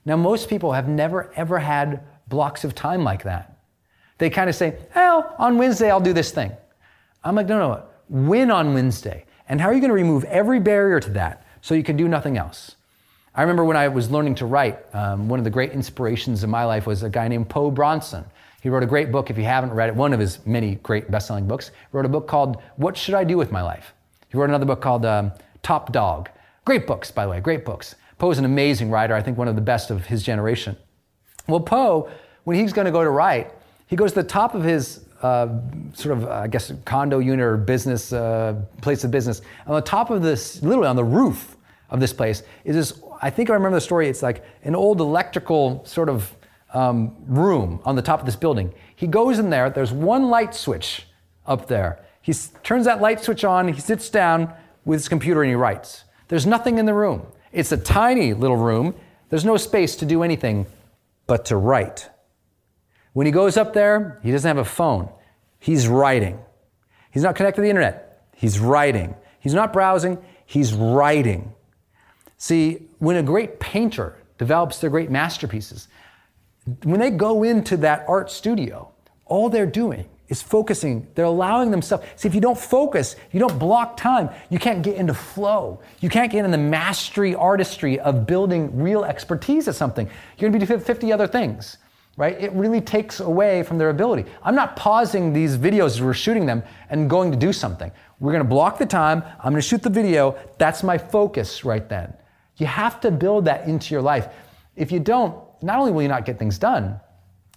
Now, 0.05 0.17
most 0.17 0.49
people 0.49 0.73
have 0.73 0.87
never 0.87 1.31
ever 1.35 1.59
had 1.59 2.03
blocks 2.27 2.63
of 2.63 2.75
time 2.75 3.03
like 3.03 3.23
that. 3.23 3.57
They 4.17 4.29
kind 4.29 4.49
of 4.49 4.55
say, 4.55 4.77
well, 4.95 5.35
on 5.37 5.57
Wednesday 5.57 5.89
I'll 5.89 5.99
do 5.99 6.13
this 6.13 6.31
thing. 6.31 6.51
I'm 7.23 7.35
like, 7.35 7.47
no, 7.47 7.57
no, 7.57 7.83
when 8.07 8.51
on 8.51 8.73
Wednesday? 8.73 9.25
And 9.49 9.59
how 9.59 9.67
are 9.67 9.73
you 9.73 9.79
going 9.79 9.89
to 9.89 9.95
remove 9.95 10.23
every 10.25 10.59
barrier 10.59 10.99
to 10.99 11.09
that 11.11 11.45
so 11.61 11.75
you 11.75 11.83
can 11.83 11.97
do 11.97 12.07
nothing 12.07 12.37
else? 12.37 12.74
I 13.37 13.41
remember 13.41 13.65
when 13.65 13.75
I 13.75 13.89
was 13.89 14.09
learning 14.09 14.35
to 14.35 14.45
write, 14.45 14.79
um, 14.95 15.27
one 15.27 15.39
of 15.39 15.43
the 15.43 15.49
great 15.49 15.71
inspirations 15.71 16.45
in 16.45 16.49
my 16.49 16.63
life 16.63 16.87
was 16.87 17.03
a 17.03 17.09
guy 17.09 17.27
named 17.27 17.49
Po 17.49 17.69
Bronson. 17.69 18.23
He 18.61 18.69
wrote 18.69 18.81
a 18.81 18.87
great 18.87 19.11
book, 19.11 19.29
if 19.29 19.37
you 19.37 19.43
haven't 19.43 19.71
read 19.73 19.89
it, 19.89 19.95
one 19.95 20.13
of 20.13 20.21
his 20.21 20.43
many 20.45 20.75
great 20.75 21.11
best 21.11 21.27
selling 21.27 21.45
books. 21.45 21.69
He 21.69 21.97
wrote 21.97 22.05
a 22.05 22.09
book 22.09 22.27
called 22.27 22.61
What 22.77 22.95
Should 22.95 23.13
I 23.13 23.25
Do 23.25 23.37
with 23.37 23.51
My 23.51 23.61
Life? 23.61 23.93
He 24.29 24.37
wrote 24.37 24.49
another 24.49 24.65
book 24.65 24.81
called 24.81 25.05
um, 25.05 25.33
Top 25.63 25.91
Dog. 25.91 26.29
Great 26.63 26.87
books, 26.87 27.11
by 27.11 27.25
the 27.25 27.31
way, 27.31 27.41
great 27.41 27.65
books. 27.65 27.95
Po 28.17 28.31
is 28.31 28.39
an 28.39 28.45
amazing 28.45 28.89
writer, 28.89 29.13
I 29.13 29.21
think 29.21 29.37
one 29.37 29.49
of 29.49 29.55
the 29.55 29.61
best 29.61 29.91
of 29.91 30.05
his 30.05 30.23
generation. 30.23 30.77
Well, 31.47 31.59
Po, 31.59 32.09
when 32.45 32.57
he's 32.57 32.71
going 32.71 32.85
to 32.85 32.91
go 32.91 33.03
to 33.03 33.09
write, 33.09 33.51
he 33.87 33.97
goes 33.97 34.13
to 34.13 34.21
the 34.21 34.27
top 34.27 34.55
of 34.55 34.63
his 34.63 35.05
uh, 35.21 35.59
sort 35.93 36.17
of, 36.17 36.25
I 36.25 36.47
guess, 36.47 36.71
condo 36.85 37.19
unit 37.19 37.45
or 37.45 37.57
business, 37.57 38.13
uh, 38.13 38.55
place 38.81 39.03
of 39.03 39.11
business. 39.11 39.41
On 39.67 39.75
the 39.75 39.81
top 39.81 40.09
of 40.09 40.21
this, 40.21 40.61
literally 40.63 40.87
on 40.87 40.95
the 40.95 41.03
roof 41.03 41.57
of 41.89 41.99
this 41.99 42.13
place, 42.13 42.43
is 42.63 42.75
this, 42.75 43.01
I 43.21 43.29
think 43.29 43.49
I 43.49 43.53
remember 43.53 43.77
the 43.77 43.81
story, 43.81 44.07
it's 44.07 44.21
like 44.21 44.43
an 44.63 44.75
old 44.75 45.01
electrical 45.01 45.83
sort 45.85 46.09
of 46.09 46.35
um, 46.73 47.15
room 47.27 47.79
on 47.85 47.95
the 47.95 48.01
top 48.01 48.19
of 48.19 48.25
this 48.25 48.35
building. 48.35 48.73
He 48.95 49.07
goes 49.07 49.39
in 49.39 49.49
there, 49.49 49.69
there's 49.69 49.91
one 49.91 50.29
light 50.29 50.53
switch 50.53 51.07
up 51.45 51.67
there. 51.67 52.05
He 52.21 52.33
turns 52.63 52.85
that 52.85 53.01
light 53.01 53.23
switch 53.23 53.43
on, 53.43 53.67
he 53.71 53.79
sits 53.79 54.09
down 54.09 54.53
with 54.83 54.99
his 54.99 55.09
computer 55.09 55.41
and 55.41 55.49
he 55.49 55.55
writes. 55.55 56.03
There's 56.27 56.45
nothing 56.45 56.77
in 56.77 56.85
the 56.85 56.93
room. 56.93 57.27
It's 57.51 57.71
a 57.71 57.77
tiny 57.77 58.33
little 58.33 58.57
room. 58.57 58.95
There's 59.29 59.45
no 59.45 59.57
space 59.57 59.95
to 59.97 60.05
do 60.05 60.23
anything 60.23 60.65
but 61.27 61.45
to 61.45 61.57
write. 61.57 62.09
When 63.13 63.25
he 63.25 63.31
goes 63.31 63.57
up 63.57 63.73
there, 63.73 64.19
he 64.23 64.31
doesn't 64.31 64.47
have 64.47 64.57
a 64.57 64.69
phone. 64.69 65.09
He's 65.59 65.87
writing. 65.87 66.39
He's 67.11 67.23
not 67.23 67.35
connected 67.35 67.57
to 67.57 67.61
the 67.61 67.69
internet. 67.69 68.27
He's 68.35 68.59
writing. 68.59 69.15
He's 69.39 69.53
not 69.53 69.71
browsing. 69.71 70.17
He's 70.45 70.73
writing. 70.73 71.53
See, 72.37 72.87
when 72.99 73.15
a 73.15 73.23
great 73.23 73.59
painter 73.59 74.17
develops 74.37 74.79
their 74.79 74.89
great 74.89 75.09
masterpieces, 75.09 75.87
when 76.83 76.99
they 76.99 77.11
go 77.11 77.43
into 77.43 77.77
that 77.77 78.05
art 78.07 78.31
studio, 78.31 78.89
all 79.25 79.49
they're 79.49 79.65
doing 79.65 80.05
is 80.27 80.41
focusing. 80.41 81.07
They're 81.13 81.25
allowing 81.25 81.71
themselves. 81.71 82.05
See, 82.15 82.27
if 82.27 82.33
you 82.33 82.41
don't 82.41 82.57
focus, 82.57 83.15
you 83.31 83.39
don't 83.39 83.59
block 83.59 83.95
time, 83.97 84.29
you 84.49 84.57
can't 84.57 84.81
get 84.81 84.95
into 84.95 85.13
flow. 85.13 85.79
You 85.99 86.09
can't 86.09 86.31
get 86.31 86.43
in 86.43 86.51
the 86.51 86.57
mastery, 86.57 87.35
artistry 87.35 87.99
of 87.99 88.25
building 88.25 88.75
real 88.75 89.03
expertise 89.03 89.67
at 89.67 89.75
something. 89.75 90.09
You're 90.37 90.49
gonna 90.49 90.59
be 90.59 90.65
doing 90.65 90.79
50 90.79 91.13
other 91.13 91.27
things, 91.27 91.77
right? 92.17 92.39
It 92.39 92.51
really 92.53 92.81
takes 92.81 93.19
away 93.19 93.61
from 93.61 93.77
their 93.77 93.91
ability. 93.91 94.25
I'm 94.41 94.55
not 94.55 94.75
pausing 94.75 95.31
these 95.31 95.57
videos 95.57 95.85
as 95.85 96.01
we're 96.01 96.13
shooting 96.13 96.47
them 96.47 96.63
and 96.89 97.07
going 97.09 97.31
to 97.31 97.37
do 97.37 97.53
something. 97.53 97.91
We're 98.19 98.31
gonna 98.31 98.43
block 98.45 98.79
the 98.79 98.85
time, 98.87 99.23
I'm 99.39 99.51
gonna 99.51 99.61
shoot 99.61 99.83
the 99.83 99.89
video. 99.91 100.35
That's 100.57 100.81
my 100.81 100.97
focus 100.97 101.63
right 101.63 101.87
then. 101.87 102.13
You 102.57 102.65
have 102.67 102.99
to 103.01 103.11
build 103.11 103.45
that 103.45 103.67
into 103.67 103.93
your 103.93 104.01
life. 104.01 104.27
If 104.75 104.91
you 104.91 104.99
don't, 104.99 105.35
not 105.61 105.79
only 105.79 105.91
will 105.91 106.01
you 106.01 106.07
not 106.07 106.25
get 106.25 106.39
things 106.39 106.57
done, 106.57 106.99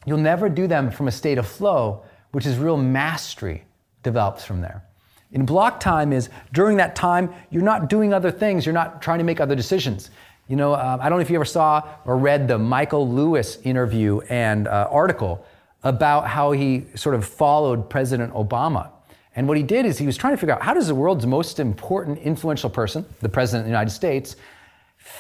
you'll 0.06 0.18
never 0.18 0.48
do 0.48 0.66
them 0.66 0.90
from 0.90 1.08
a 1.08 1.12
state 1.12 1.38
of 1.38 1.46
flow 1.46 2.02
which 2.32 2.46
is 2.46 2.58
real 2.58 2.76
mastery 2.76 3.64
develops 4.02 4.44
from 4.44 4.60
there. 4.60 4.82
In 5.32 5.44
block 5.44 5.80
time 5.80 6.12
is 6.12 6.30
during 6.52 6.76
that 6.78 6.96
time, 6.96 7.32
you're 7.50 7.62
not 7.62 7.88
doing 7.88 8.14
other 8.14 8.30
things, 8.30 8.64
you're 8.64 8.72
not 8.72 9.02
trying 9.02 9.18
to 9.18 9.24
make 9.24 9.40
other 9.40 9.54
decisions. 9.54 10.10
You 10.46 10.56
know, 10.56 10.74
um, 10.74 11.00
I 11.00 11.08
don't 11.08 11.18
know 11.18 11.22
if 11.22 11.28
you 11.28 11.36
ever 11.36 11.44
saw 11.44 11.82
or 12.06 12.16
read 12.16 12.48
the 12.48 12.58
Michael 12.58 13.08
Lewis 13.08 13.58
interview 13.64 14.20
and 14.30 14.66
uh, 14.66 14.88
article 14.90 15.44
about 15.84 16.26
how 16.26 16.52
he 16.52 16.86
sort 16.94 17.14
of 17.14 17.26
followed 17.26 17.90
President 17.90 18.32
Obama. 18.32 18.90
And 19.36 19.46
what 19.46 19.56
he 19.56 19.62
did 19.62 19.84
is 19.84 19.98
he 19.98 20.06
was 20.06 20.16
trying 20.16 20.32
to 20.32 20.38
figure 20.38 20.54
out 20.54 20.62
how 20.62 20.74
does 20.74 20.88
the 20.88 20.94
world's 20.94 21.26
most 21.26 21.60
important 21.60 22.18
influential 22.18 22.70
person, 22.70 23.04
the 23.20 23.28
President 23.28 23.60
of 23.60 23.66
the 23.66 23.70
United 23.70 23.90
States, 23.90 24.36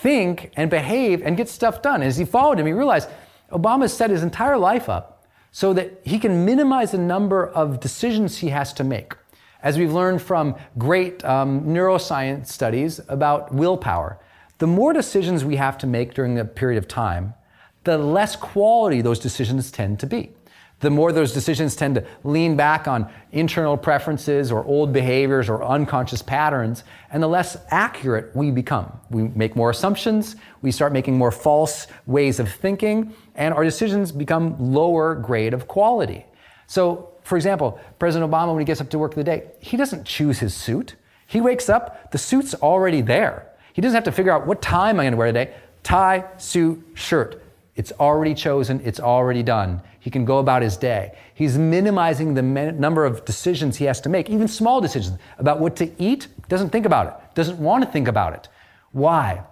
think 0.00 0.52
and 0.56 0.70
behave 0.70 1.22
and 1.22 1.36
get 1.36 1.48
stuff 1.48 1.82
done. 1.82 1.96
And 1.96 2.04
as 2.04 2.16
he 2.16 2.24
followed 2.24 2.58
him, 2.58 2.66
he 2.66 2.72
realized 2.72 3.08
Obama 3.50 3.88
set 3.88 4.10
his 4.10 4.22
entire 4.22 4.58
life 4.58 4.88
up 4.88 5.26
so 5.50 5.72
that 5.72 6.00
he 6.04 6.18
can 6.18 6.44
minimize 6.44 6.92
the 6.92 6.98
number 6.98 7.48
of 7.48 7.80
decisions 7.80 8.38
he 8.38 8.50
has 8.50 8.72
to 8.74 8.84
make. 8.84 9.14
As 9.62 9.76
we've 9.76 9.92
learned 9.92 10.22
from 10.22 10.54
great 10.76 11.24
um, 11.24 11.62
neuroscience 11.62 12.46
studies 12.46 13.00
about 13.08 13.52
willpower, 13.52 14.20
the 14.58 14.66
more 14.66 14.92
decisions 14.92 15.44
we 15.44 15.56
have 15.56 15.78
to 15.78 15.86
make 15.86 16.14
during 16.14 16.38
a 16.38 16.44
period 16.44 16.78
of 16.78 16.86
time, 16.86 17.34
the 17.84 17.98
less 17.98 18.36
quality 18.36 19.00
those 19.00 19.18
decisions 19.18 19.70
tend 19.70 19.98
to 20.00 20.06
be 20.06 20.32
the 20.80 20.90
more 20.90 21.12
those 21.12 21.32
decisions 21.32 21.74
tend 21.74 21.96
to 21.96 22.06
lean 22.22 22.56
back 22.56 22.86
on 22.86 23.10
internal 23.32 23.76
preferences 23.76 24.52
or 24.52 24.64
old 24.64 24.92
behaviors 24.92 25.48
or 25.48 25.64
unconscious 25.64 26.22
patterns, 26.22 26.84
and 27.10 27.22
the 27.22 27.26
less 27.26 27.56
accurate 27.70 28.34
we 28.34 28.50
become. 28.50 28.92
We 29.10 29.24
make 29.28 29.56
more 29.56 29.70
assumptions, 29.70 30.36
we 30.62 30.70
start 30.70 30.92
making 30.92 31.18
more 31.18 31.32
false 31.32 31.88
ways 32.06 32.38
of 32.38 32.50
thinking, 32.50 33.12
and 33.34 33.52
our 33.52 33.64
decisions 33.64 34.12
become 34.12 34.56
lower 34.72 35.14
grade 35.14 35.52
of 35.52 35.66
quality. 35.66 36.24
So, 36.68 37.10
for 37.22 37.36
example, 37.36 37.80
President 37.98 38.30
Obama, 38.30 38.52
when 38.52 38.60
he 38.60 38.64
gets 38.64 38.80
up 38.80 38.90
to 38.90 38.98
work 38.98 39.14
the 39.14 39.24
day, 39.24 39.50
he 39.60 39.76
doesn't 39.76 40.04
choose 40.04 40.38
his 40.38 40.54
suit. 40.54 40.94
He 41.26 41.40
wakes 41.40 41.68
up, 41.68 42.12
the 42.12 42.18
suit's 42.18 42.54
already 42.54 43.00
there. 43.00 43.48
He 43.72 43.82
doesn't 43.82 43.94
have 43.94 44.04
to 44.04 44.12
figure 44.12 44.32
out 44.32 44.46
what 44.46 44.62
tie 44.62 44.90
am 44.90 45.00
I 45.00 45.04
going 45.04 45.12
to 45.12 45.16
wear 45.16 45.26
today. 45.28 45.54
Tie, 45.82 46.24
suit, 46.36 46.84
shirt. 46.94 47.42
It's 47.76 47.92
already 47.92 48.34
chosen, 48.34 48.80
it's 48.84 48.98
already 48.98 49.42
done. 49.42 49.82
He 50.08 50.10
can 50.10 50.24
go 50.24 50.38
about 50.38 50.62
his 50.62 50.78
day. 50.78 51.12
He's 51.34 51.58
minimizing 51.58 52.32
the 52.32 52.40
number 52.40 53.04
of 53.04 53.26
decisions 53.26 53.76
he 53.76 53.84
has 53.84 54.00
to 54.00 54.08
make, 54.08 54.30
even 54.30 54.48
small 54.48 54.80
decisions 54.80 55.18
about 55.36 55.60
what 55.60 55.76
to 55.76 56.02
eat. 56.02 56.28
Doesn't 56.48 56.70
think 56.70 56.86
about 56.86 57.08
it, 57.08 57.34
doesn't 57.34 57.58
want 57.58 57.84
to 57.84 57.90
think 57.90 58.08
about 58.08 58.32
it. 58.32 58.48
Why? 58.92 59.44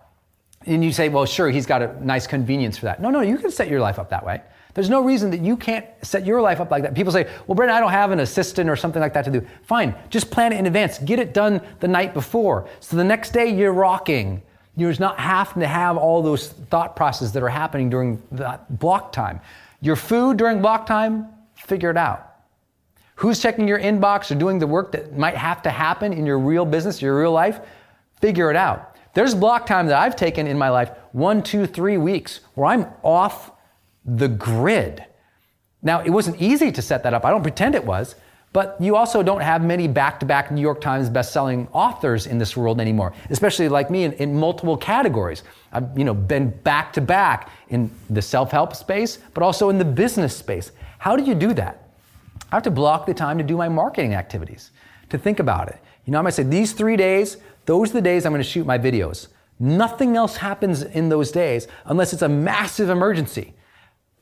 And 0.64 0.82
you 0.82 0.92
say, 0.92 1.10
well, 1.10 1.26
sure, 1.26 1.50
he's 1.50 1.66
got 1.66 1.82
a 1.82 2.02
nice 2.02 2.26
convenience 2.26 2.78
for 2.78 2.86
that. 2.86 3.02
No, 3.02 3.10
no, 3.10 3.20
you 3.20 3.36
can 3.36 3.50
set 3.50 3.68
your 3.68 3.80
life 3.80 3.98
up 3.98 4.08
that 4.08 4.24
way. 4.24 4.40
There's 4.72 4.88
no 4.88 5.02
reason 5.02 5.30
that 5.32 5.42
you 5.42 5.58
can't 5.58 5.84
set 6.00 6.24
your 6.24 6.40
life 6.40 6.58
up 6.58 6.70
like 6.70 6.84
that. 6.84 6.94
People 6.94 7.12
say, 7.12 7.28
well, 7.46 7.54
Brendon, 7.54 7.76
I 7.76 7.80
don't 7.80 7.90
have 7.90 8.10
an 8.10 8.20
assistant 8.20 8.70
or 8.70 8.76
something 8.76 9.02
like 9.02 9.12
that 9.12 9.26
to 9.26 9.30
do. 9.30 9.46
Fine, 9.64 9.94
just 10.08 10.30
plan 10.30 10.54
it 10.54 10.58
in 10.58 10.64
advance. 10.64 10.98
Get 11.00 11.18
it 11.18 11.34
done 11.34 11.60
the 11.80 11.88
night 11.88 12.14
before. 12.14 12.66
So 12.80 12.96
the 12.96 13.04
next 13.04 13.34
day 13.34 13.48
you're 13.48 13.74
rocking. 13.74 14.40
You're 14.74 14.94
not 14.98 15.20
having 15.20 15.60
to 15.60 15.66
have 15.66 15.98
all 15.98 16.22
those 16.22 16.48
thought 16.48 16.96
processes 16.96 17.32
that 17.32 17.42
are 17.42 17.50
happening 17.50 17.90
during 17.90 18.22
that 18.32 18.78
block 18.78 19.12
time. 19.12 19.42
Your 19.80 19.96
food 19.96 20.36
during 20.36 20.60
block 20.60 20.86
time, 20.86 21.28
figure 21.54 21.90
it 21.90 21.96
out. 21.96 22.22
Who's 23.16 23.40
checking 23.40 23.66
your 23.66 23.78
inbox 23.78 24.30
or 24.30 24.34
doing 24.34 24.58
the 24.58 24.66
work 24.66 24.92
that 24.92 25.16
might 25.16 25.36
have 25.36 25.62
to 25.62 25.70
happen 25.70 26.12
in 26.12 26.26
your 26.26 26.38
real 26.38 26.66
business, 26.66 27.00
your 27.00 27.18
real 27.18 27.32
life? 27.32 27.60
Figure 28.20 28.50
it 28.50 28.56
out. 28.56 28.96
There's 29.14 29.34
block 29.34 29.66
time 29.66 29.86
that 29.86 29.98
I've 29.98 30.16
taken 30.16 30.46
in 30.46 30.58
my 30.58 30.68
life, 30.68 30.90
one, 31.12 31.42
two, 31.42 31.66
three 31.66 31.96
weeks, 31.96 32.40
where 32.54 32.66
I'm 32.66 32.86
off 33.02 33.50
the 34.04 34.28
grid. 34.28 35.04
Now, 35.82 36.00
it 36.02 36.10
wasn't 36.10 36.40
easy 36.40 36.70
to 36.72 36.82
set 36.82 37.02
that 37.04 37.14
up. 37.14 37.24
I 37.24 37.30
don't 37.30 37.42
pretend 37.42 37.74
it 37.74 37.84
was. 37.84 38.16
But 38.56 38.80
you 38.80 38.96
also 38.96 39.22
don't 39.22 39.42
have 39.42 39.62
many 39.62 39.86
back 39.86 40.18
to 40.20 40.24
back 40.24 40.50
New 40.50 40.62
York 40.62 40.80
Times 40.80 41.10
best-selling 41.10 41.68
authors 41.74 42.26
in 42.26 42.38
this 42.38 42.56
world 42.56 42.80
anymore, 42.80 43.12
especially 43.28 43.68
like 43.68 43.90
me 43.90 44.04
in, 44.04 44.14
in 44.14 44.34
multiple 44.34 44.78
categories. 44.78 45.42
I've 45.74 45.90
you 45.94 46.06
know, 46.06 46.14
been 46.14 46.48
back 46.48 46.94
to 46.94 47.02
back 47.02 47.50
in 47.68 47.90
the 48.08 48.22
self 48.22 48.52
help 48.52 48.74
space, 48.74 49.18
but 49.34 49.42
also 49.42 49.68
in 49.68 49.76
the 49.76 49.84
business 49.84 50.34
space. 50.34 50.72
How 50.96 51.16
do 51.16 51.24
you 51.24 51.34
do 51.34 51.52
that? 51.52 51.90
I 52.50 52.56
have 52.56 52.62
to 52.62 52.70
block 52.70 53.04
the 53.04 53.12
time 53.12 53.36
to 53.36 53.44
do 53.44 53.58
my 53.58 53.68
marketing 53.68 54.14
activities, 54.14 54.70
to 55.10 55.18
think 55.18 55.38
about 55.38 55.68
it. 55.68 55.78
You 56.06 56.12
know, 56.12 56.18
I 56.18 56.22
might 56.22 56.30
say 56.30 56.42
these 56.42 56.72
three 56.72 56.96
days, 56.96 57.36
those 57.66 57.90
are 57.90 57.92
the 57.92 58.00
days 58.00 58.24
I'm 58.24 58.32
going 58.32 58.42
to 58.42 58.48
shoot 58.48 58.64
my 58.64 58.78
videos. 58.78 59.28
Nothing 59.60 60.16
else 60.16 60.38
happens 60.38 60.80
in 60.82 61.10
those 61.10 61.30
days 61.30 61.68
unless 61.84 62.14
it's 62.14 62.22
a 62.22 62.28
massive 62.30 62.88
emergency. 62.88 63.52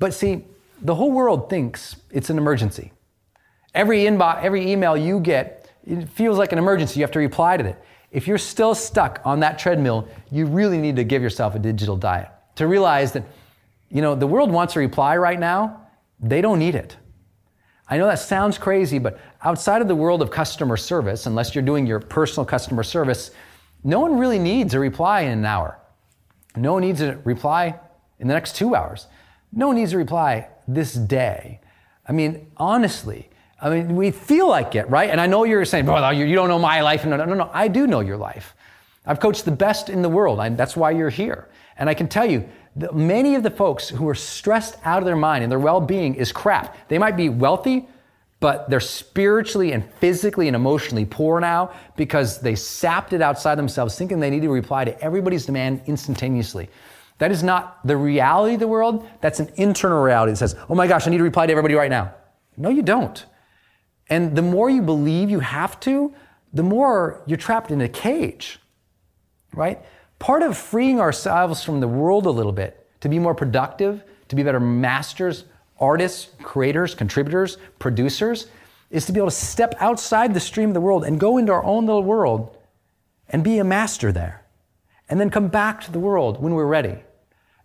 But 0.01 0.13
see, 0.13 0.45
the 0.83 0.97
whole 0.97 1.13
world 1.13 1.49
thinks 1.49 1.95
it's 2.11 2.31
an 2.31 2.39
emergency. 2.39 2.91
Every 3.75 4.01
inbox, 4.01 4.43
every 4.43 4.71
email 4.71 4.97
you 4.97 5.21
get, 5.21 5.71
it 5.85 6.09
feels 6.09 6.39
like 6.39 6.53
an 6.53 6.59
emergency. 6.59 7.01
You 7.01 7.05
have 7.05 7.13
to 7.13 7.19
reply 7.19 7.57
to 7.57 7.65
it. 7.65 7.83
If 8.11 8.29
you're 8.29 8.39
still 8.39 8.75
stuck 8.75 9.21
on 9.25 9.41
that 9.41 9.59
treadmill, 9.59 10.09
you 10.31 10.47
really 10.47 10.79
need 10.79 10.97
to 10.97 11.05
give 11.05 11.21
yourself 11.21 11.55
a 11.57 11.59
digital 11.59 11.97
diet 11.97 12.29
to 12.55 12.69
realize 12.69 13.13
that, 13.13 13.25
you 13.91 14.01
know, 14.01 14.15
the 14.15 14.27
world 14.27 14.53
wants 14.53 14.77
a 14.77 14.79
reply 14.79 15.17
right 15.17 15.39
now. 15.39 15.81
They 16.21 16.41
don't 16.41 16.61
need 16.61 16.77
it. 16.77 16.97
I 17.89 17.99
know 17.99 18.07
that 18.07 18.21
sounds 18.21 18.57
crazy, 18.57 18.99
but 18.99 19.21
outside 19.43 19.83
of 19.83 19.89
the 19.89 19.95
world 19.95 20.23
of 20.23 20.31
customer 20.31 20.77
service, 20.77 21.27
unless 21.27 21.55
you're 21.55 21.65
doing 21.65 21.87
your 21.87 22.01
personal 22.01 22.47
customer 22.47 22.83
service, 22.83 23.33
no 23.83 24.01
one 24.01 24.17
really 24.17 24.39
needs 24.39 24.73
a 24.75 24.79
reply 24.79 25.23
in 25.23 25.33
an 25.39 25.45
hour. 25.45 25.79
No 26.57 26.73
one 26.73 26.83
needs 26.83 27.01
a 27.03 27.19
reply 27.25 27.79
in 28.21 28.29
the 28.29 28.35
next 28.35 28.57
two 28.57 28.75
hours. 28.75 29.09
No 29.53 29.67
one 29.67 29.77
needs 29.77 29.93
a 29.93 29.99
reply 29.99 30.49
this 30.67 30.95
day. 30.95 31.61
I 32.09 32.13
mean, 32.13 32.51
honestly, 32.57 33.29
I 33.65 33.71
mean, 33.71 33.97
we 33.97 34.11
feel 34.11 34.47
like 34.47 34.75
it, 34.75 34.89
right? 34.91 35.09
And 35.09 35.19
I 35.19 35.27
know 35.27 35.45
you're 35.45 35.65
saying, 35.65 35.87
well, 35.87 36.13
you 36.13 36.35
don't 36.35 36.49
know 36.49 36.59
my 36.59 36.83
life. 36.83 37.07
No, 37.07 37.17
no, 37.17 37.25
no, 37.25 37.33
no. 37.35 37.51
I 37.51 37.67
do 37.67 37.87
know 37.87 38.01
your 38.01 38.19
life. 38.19 38.55
I've 39.07 39.21
coached 39.21 39.47
the 39.47 39.53
best 39.53 39.89
in 39.89 40.03
the 40.03 40.09
world. 40.09 40.39
I, 40.39 40.51
that's 40.51 40.77
why 40.77 40.91
you're 40.91 41.09
here. 41.09 41.49
And 41.79 41.89
I 41.89 41.95
can 41.95 42.07
tell 42.07 42.27
you, 42.27 42.47
many 42.93 43.37
of 43.37 43.43
the 43.43 43.51
folks 43.51 43.89
who 43.89 44.07
are 44.07 44.15
stressed 44.15 44.77
out 44.85 44.99
of 44.99 45.07
their 45.07 45.17
mind 45.17 45.45
and 45.45 45.51
their 45.51 45.59
well-being 45.59 46.15
is 46.15 46.31
crap. 46.31 46.77
They 46.89 46.99
might 46.99 47.17
be 47.17 47.31
wealthy, 47.31 47.89
but 48.39 48.69
they're 48.69 48.81
spiritually 48.81 49.73
and 49.73 49.83
physically 49.95 50.47
and 50.47 50.55
emotionally 50.55 51.07
poor 51.07 51.41
now 51.41 51.73
because 51.97 52.41
they 52.43 52.55
sapped 52.55 53.15
it 53.15 53.23
outside 53.23 53.55
themselves, 53.55 53.97
thinking 53.97 54.21
they 54.21 54.29
need 54.29 54.43
to 54.43 54.51
reply 54.51 54.85
to 54.85 55.01
everybody's 55.01 55.47
demand 55.47 55.81
instantaneously. 55.87 56.69
That 57.17 57.33
is 57.33 57.43
not 57.43 57.87
the 57.87 57.97
reality 57.97 58.55
of 58.55 58.61
the 58.61 58.69
world. 58.69 59.09
That's 59.23 59.41
an 59.41 59.51
internal 59.57 60.03
reality 60.03 60.33
that 60.33 60.37
says, 60.37 60.55
oh 60.69 60.75
my 60.75 60.87
gosh, 60.87 61.07
I 61.07 61.11
need 61.11 61.19
to 61.19 61.25
reply 61.25 61.47
to 61.47 61.53
everybody 61.53 61.75
right 61.75 61.91
now. 61.91 62.13
No, 62.59 62.69
you 62.69 62.83
don't. 62.83 63.25
And 64.09 64.37
the 64.37 64.43
more 64.43 64.69
you 64.69 64.83
believe 64.83 65.31
you 65.31 65.41
have 65.41 65.81
to, 65.81 66.13
the 66.53 66.63
more 66.63 67.23
you're 67.27 67.39
trapped 67.39 67.71
in 67.71 67.81
a 67.81 67.89
cage, 67.89 68.61
right? 69.53 69.81
Part 70.19 70.43
of 70.43 70.57
freeing 70.57 71.01
ourselves 71.01 71.65
from 71.65 71.81
the 71.81 71.89
world 71.89 72.27
a 72.27 72.31
little 72.31 72.53
bit 72.53 72.87
to 73.01 73.09
be 73.09 73.19
more 73.19 73.35
productive, 73.35 74.03
to 74.29 74.37
be 74.37 74.43
better 74.43 74.61
masters, 74.61 75.45
artists, 75.79 76.29
creators, 76.43 76.95
contributors, 76.95 77.59
producers, 77.79 78.47
is 78.91 79.07
to 79.07 79.13
be 79.13 79.19
able 79.19 79.29
to 79.29 79.35
step 79.35 79.75
outside 79.81 80.33
the 80.33 80.41
stream 80.41 80.71
of 80.71 80.75
the 80.75 80.81
world 80.81 81.05
and 81.05 81.19
go 81.19 81.37
into 81.37 81.53
our 81.53 81.65
own 81.65 81.87
little 81.87 82.03
world 82.05 82.57
and 83.29 83.43
be 83.43 83.59
a 83.59 83.65
master 83.65 84.13
there. 84.13 84.45
And 85.09 85.21
then 85.21 85.31
come 85.31 85.49
back 85.49 85.83
to 85.83 85.93
the 85.93 85.99
world 85.99 86.41
when 86.41 86.55
we're 86.55 86.67
ready. 86.67 86.97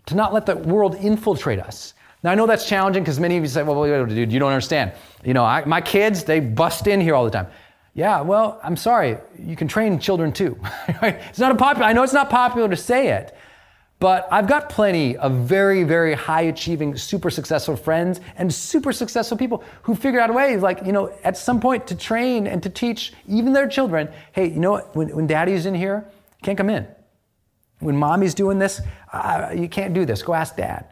To 0.08 0.16
not 0.16 0.34
let 0.34 0.46
the 0.46 0.56
world 0.58 0.96
infiltrate 0.96 1.60
us. 1.60 1.94
Now, 2.22 2.32
I 2.32 2.36
know 2.36 2.46
that's 2.48 2.68
challenging 2.68 3.04
because 3.04 3.20
many 3.20 3.38
of 3.38 3.44
you 3.44 3.50
say, 3.50 3.64
well, 3.64 3.80
wait, 3.80 4.10
dude, 4.10 4.32
you 4.32 4.40
don't 4.40 4.52
understand. 4.52 4.92
You 5.24 5.34
know, 5.34 5.46
I, 5.46 5.64
my 5.66 5.80
kids, 5.80 6.24
they 6.24 6.40
bust 6.40 6.88
in 6.88 7.00
here 7.00 7.16
all 7.16 7.24
the 7.24 7.32
time. 7.32 7.48
Yeah, 7.94 8.22
well, 8.22 8.60
I'm 8.64 8.76
sorry. 8.76 9.18
You 9.38 9.56
can 9.56 9.68
train 9.68 10.00
children 10.00 10.32
too. 10.32 10.60
it's 10.88 11.40
not 11.40 11.52
a 11.52 11.56
popular, 11.56 11.88
I 11.88 11.94
know 11.94 12.04
it's 12.04 12.14
not 12.14 12.30
popular 12.30 12.68
to 12.70 12.76
say 12.76 13.10
it, 13.10 13.36
but 14.00 14.28
I've 14.32 14.48
got 14.48 14.70
plenty 14.70 15.18
of 15.18 15.34
very, 15.34 15.84
very 15.84 16.14
high 16.14 16.44
achieving, 16.44 16.96
super 16.96 17.30
successful 17.30 17.76
friends 17.76 18.22
and 18.38 18.54
super 18.54 18.94
successful 18.94 19.38
people 19.38 19.64
who 19.84 19.96
figured 19.96 20.22
out 20.22 20.30
a 20.30 20.34
way, 20.34 20.56
like, 20.58 20.86
you 20.86 20.92
know, 20.92 21.14
at 21.24 21.38
some 21.38 21.60
point 21.60 21.88
to 21.88 21.96
train 21.96 22.48
and 22.48 22.64
to 22.64 22.70
teach 22.70 23.14
even 23.28 23.54
their 23.54 23.68
children, 23.68 24.10
hey, 24.34 24.50
you 24.50 24.60
know 24.60 24.72
what, 24.72 24.96
when, 24.96 25.10
when 25.16 25.28
daddy's 25.28 25.66
in 25.66 25.76
here, 25.76 26.10
can't 26.44 26.58
come 26.58 26.70
in. 26.70 26.88
when 27.80 27.98
mommy's 27.98 28.34
doing 28.34 28.60
this, 28.60 28.82
uh, 29.12 29.50
you 29.54 29.68
can't 29.68 29.94
do 29.94 30.06
this. 30.06 30.22
Go 30.22 30.34
ask 30.34 30.56
dad. 30.56 30.86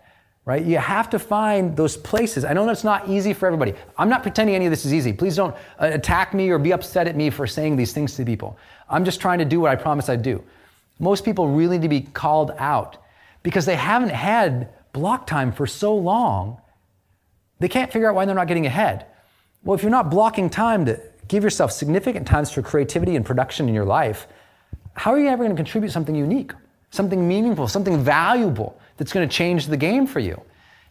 Right? 0.47 0.63
You 0.63 0.77
have 0.77 1.09
to 1.09 1.19
find 1.19 1.75
those 1.75 1.97
places. 1.97 2.45
I 2.45 2.53
know 2.53 2.65
that's 2.65 2.85
not 2.85 3.09
easy 3.09 3.33
for 3.33 3.47
everybody. 3.47 3.73
I'm 3.97 4.07
not 4.07 4.21
pretending 4.21 4.55
any 4.55 4.65
of 4.65 4.71
this 4.71 4.85
is 4.85 4.93
easy. 4.93 5.11
Please 5.11 5.35
don't 5.35 5.53
uh, 5.77 5.89
attack 5.91 6.33
me 6.33 6.49
or 6.51 6.57
be 6.57 6.71
upset 6.71 7.05
at 7.05 7.17
me 7.17 7.29
for 7.29 7.45
saying 7.45 7.75
these 7.75 7.91
things 7.91 8.15
to 8.15 8.23
people. 8.23 8.57
I'm 8.89 9.03
just 9.03 9.19
trying 9.19 9.39
to 9.39 9.45
do 9.45 9.59
what 9.59 9.71
I 9.71 9.75
promised 9.75 10.09
I'd 10.09 10.21
do. 10.21 10.41
Most 10.99 11.25
people 11.25 11.49
really 11.49 11.77
need 11.77 11.81
to 11.81 11.89
be 11.89 11.99
called 11.99 12.53
out 12.59 12.95
because 13.43 13.65
they 13.65 13.75
haven't 13.75 14.11
had 14.11 14.69
block 14.93 15.27
time 15.27 15.51
for 15.51 15.67
so 15.67 15.93
long, 15.93 16.61
they 17.59 17.67
can't 17.67 17.91
figure 17.91 18.07
out 18.07 18.15
why 18.15 18.23
they're 18.23 18.33
not 18.33 18.47
getting 18.47 18.65
ahead. 18.65 19.05
Well, 19.65 19.75
if 19.75 19.81
you're 19.81 19.91
not 19.91 20.09
blocking 20.09 20.49
time 20.49 20.85
to 20.85 20.97
give 21.27 21.43
yourself 21.43 21.73
significant 21.73 22.25
times 22.25 22.51
for 22.51 22.61
creativity 22.61 23.17
and 23.17 23.25
production 23.25 23.67
in 23.67 23.75
your 23.75 23.83
life, 23.83 24.27
how 24.93 25.11
are 25.11 25.19
you 25.19 25.27
ever 25.27 25.43
going 25.43 25.53
to 25.53 25.61
contribute 25.61 25.91
something 25.91 26.15
unique, 26.15 26.53
something 26.91 27.27
meaningful, 27.27 27.67
something 27.67 28.01
valuable 28.01 28.79
that's 28.97 29.13
going 29.13 29.27
to 29.27 29.33
change 29.33 29.67
the 29.67 29.77
game 29.77 30.05
for 30.05 30.19
you? 30.19 30.41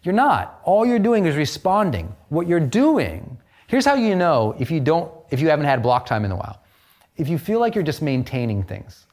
You're 0.02 0.14
not. 0.14 0.60
All 0.64 0.86
you're 0.86 0.98
doing 0.98 1.26
is 1.26 1.36
responding. 1.36 2.14
What 2.28 2.46
you're 2.46 2.60
doing, 2.60 3.38
here's 3.66 3.84
how 3.84 3.94
you 3.94 4.14
know 4.14 4.54
if 4.58 4.70
you 4.70 4.80
don't 4.80 5.10
if 5.30 5.40
you 5.40 5.48
haven't 5.48 5.66
had 5.66 5.82
block 5.82 6.06
time 6.06 6.24
in 6.24 6.30
a 6.30 6.36
while. 6.36 6.62
If 7.16 7.28
you 7.28 7.38
feel 7.38 7.60
like 7.60 7.74
you're 7.74 7.84
just 7.84 8.02
maintaining 8.02 8.62
things. 8.62 9.06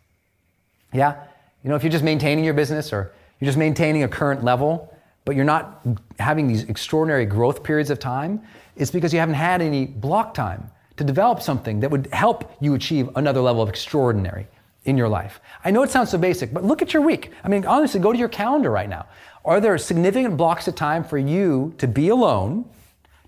Yeah? 0.94 1.24
You 1.64 1.70
know, 1.70 1.76
if 1.76 1.84
you're 1.84 1.92
just 1.92 2.04
maintaining 2.04 2.44
your 2.44 2.54
business 2.54 2.94
or 2.94 3.14
you're 3.40 3.48
just 3.48 3.58
maintaining 3.58 4.04
a 4.04 4.08
current 4.08 4.44
level, 4.44 4.94
but 5.26 5.36
you're 5.36 5.46
not 5.46 5.86
having 6.20 6.48
these 6.48 6.64
extraordinary 6.64 7.26
growth 7.26 7.64
periods 7.64 7.90
of 7.90 7.98
time, 7.98 8.42
it's 8.76 8.92
because 8.92 9.14
you 9.14 9.20
haven't 9.20 9.36
had 9.36 9.62
any 9.62 9.86
block 9.86 10.34
time 10.34 10.70
to 10.98 11.04
develop 11.04 11.42
something 11.42 11.80
that 11.80 11.90
would 11.90 12.08
help 12.14 12.52
you 12.60 12.76
achieve 12.76 13.10
another 13.16 13.42
level 13.42 13.62
of 13.62 13.70
extraordinary 13.70 14.48
in 14.86 14.98
your 14.98 15.08
life. 15.08 15.40
I 15.64 15.72
know 15.72 15.84
it 15.84 15.90
sounds 15.90 16.10
so 16.10 16.18
basic, 16.18 16.54
but 16.54 16.64
look 16.64 16.82
at 16.82 16.94
your 16.94 17.02
week. 17.02 17.32
I 17.44 17.48
mean, 17.48 17.66
honestly, 17.66 18.00
go 18.00 18.12
to 18.12 18.20
your 18.20 18.30
calendar 18.30 18.70
right 18.70 18.90
now. 18.90 19.08
Are 19.46 19.60
there 19.60 19.78
significant 19.78 20.38
blocks 20.38 20.68
of 20.68 20.76
time 20.76 21.04
for 21.04 21.18
you 21.18 21.74
to 21.78 21.88
be 21.88 22.10
alone, 22.10 22.66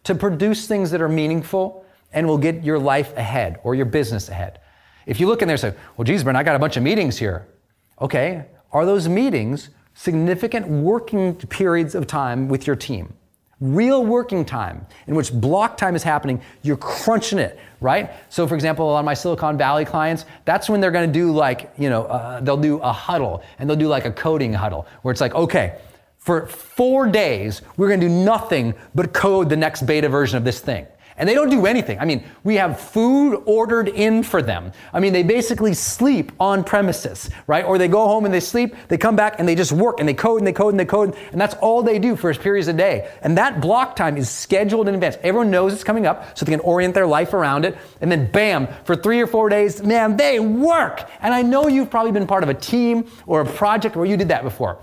to 0.04 0.16
produce 0.16 0.68
things 0.68 0.92
that 0.92 1.02
are 1.02 1.10
meaningful 1.10 1.86
and 2.14 2.28
will 2.28 2.38
get 2.38 2.64
your 2.64 2.80
life 2.80 3.16
ahead 3.18 3.60
or 3.64 3.76
your 3.76 3.86
business 3.86 4.30
ahead? 4.30 4.60
If 5.06 5.20
you 5.20 5.28
look 5.28 5.42
in 5.42 5.48
there 5.48 5.56
and 5.56 5.62
say, 5.62 5.74
well, 5.98 6.06
geez, 6.06 6.24
Brent, 6.24 6.38
I 6.38 6.44
got 6.44 6.56
a 6.56 6.60
bunch 6.60 6.78
of 6.78 6.84
meetings 6.84 7.18
here. 7.18 7.48
Okay, 8.02 8.46
are 8.72 8.86
those 8.86 9.08
meetings 9.08 9.70
significant 9.94 10.68
working 10.68 11.36
periods 11.36 11.96
of 11.96 12.06
time 12.06 12.50
with 12.50 12.68
your 12.68 12.76
team. 12.76 13.14
Real 13.62 14.06
working 14.06 14.44
time 14.44 14.86
in 15.08 15.16
which 15.16 15.32
block 15.32 15.78
time 15.78 15.96
is 15.96 16.04
happening, 16.04 16.42
you're 16.62 16.76
crunching 16.76 17.40
it, 17.40 17.58
right? 17.80 18.12
So, 18.30 18.48
for 18.48 18.56
example, 18.56 18.90
a 18.90 18.92
lot 18.92 19.00
of 19.00 19.06
my 19.06 19.14
Silicon 19.14 19.58
Valley 19.58 19.86
clients, 19.86 20.26
that's 20.44 20.70
when 20.70 20.82
they're 20.82 20.92
gonna 20.92 21.08
do 21.08 21.32
like, 21.32 21.72
you 21.78 21.90
know, 21.90 22.04
uh, 22.04 22.42
they'll 22.42 22.58
do 22.58 22.80
a 22.80 22.92
huddle 22.92 23.44
and 23.58 23.70
they'll 23.70 23.78
do 23.78 23.88
like 23.88 24.06
a 24.06 24.12
coding 24.12 24.54
huddle 24.54 24.88
where 25.04 25.12
it's 25.12 25.22
like, 25.22 25.36
okay, 25.36 25.78
for 26.18 26.48
four 26.48 27.08
days, 27.08 27.62
we're 27.78 27.88
gonna 27.88 28.02
do 28.02 28.10
nothing 28.10 28.74
but 28.94 29.14
code 29.14 29.48
the 29.48 29.56
next 29.56 29.84
beta 29.84 30.10
version 30.10 30.38
of 30.38 30.44
this 30.44 30.60
thing. 30.60 30.86
And 31.18 31.30
they 31.30 31.34
don't 31.34 31.50
do 31.50 31.66
anything. 31.66 31.98
I 31.98 32.04
mean, 32.04 32.26
we 32.44 32.56
have 32.56 32.78
food 32.78 33.42
ordered 33.46 33.88
in 33.88 34.22
for 34.22 34.42
them. 34.42 34.74
I 34.92 35.00
mean, 35.00 35.14
they 35.14 35.24
basically 35.24 35.74
sleep 35.74 36.34
on 36.42 36.64
premises, 36.66 37.30
right? 37.48 37.64
Or 37.64 37.78
they 37.78 37.88
go 37.88 38.06
home 38.06 38.26
and 38.26 38.34
they 38.34 38.42
sleep, 38.42 38.76
they 38.90 38.98
come 38.98 39.16
back 39.16 39.40
and 39.40 39.48
they 39.48 39.56
just 39.56 39.72
work 39.72 40.02
and 40.02 40.10
they 40.10 40.14
code 40.14 40.40
and 40.40 40.48
they 40.48 40.52
code 40.52 40.74
and 40.74 40.80
they 40.80 40.86
code. 40.86 41.16
And 41.32 41.40
that's 41.40 41.56
all 41.56 41.84
they 41.84 42.00
do 42.00 42.18
for 42.18 42.34
periods 42.34 42.68
a 42.68 42.74
day. 42.74 43.10
And 43.22 43.38
that 43.38 43.62
block 43.62 43.96
time 43.96 44.18
is 44.18 44.30
scheduled 44.30 44.90
in 44.90 44.94
advance. 44.94 45.18
Everyone 45.24 45.50
knows 45.50 45.72
it's 45.72 45.86
coming 45.86 46.06
up 46.06 46.38
so 46.38 46.46
they 46.46 46.52
can 46.52 46.60
orient 46.60 46.94
their 46.94 47.08
life 47.08 47.34
around 47.34 47.64
it. 47.64 47.78
And 48.02 48.12
then 48.12 48.30
bam, 48.30 48.68
for 48.84 48.96
three 48.96 49.22
or 49.22 49.28
four 49.28 49.48
days, 49.48 49.82
man, 49.82 50.18
they 50.18 50.40
work. 50.42 51.10
And 51.22 51.34
I 51.34 51.44
know 51.44 51.68
you've 51.68 51.90
probably 51.90 52.12
been 52.12 52.28
part 52.28 52.44
of 52.44 52.50
a 52.50 52.54
team 52.54 53.10
or 53.26 53.40
a 53.40 53.46
project 53.46 53.96
where 53.96 54.06
you 54.06 54.18
did 54.18 54.28
that 54.28 54.44
before. 54.44 54.80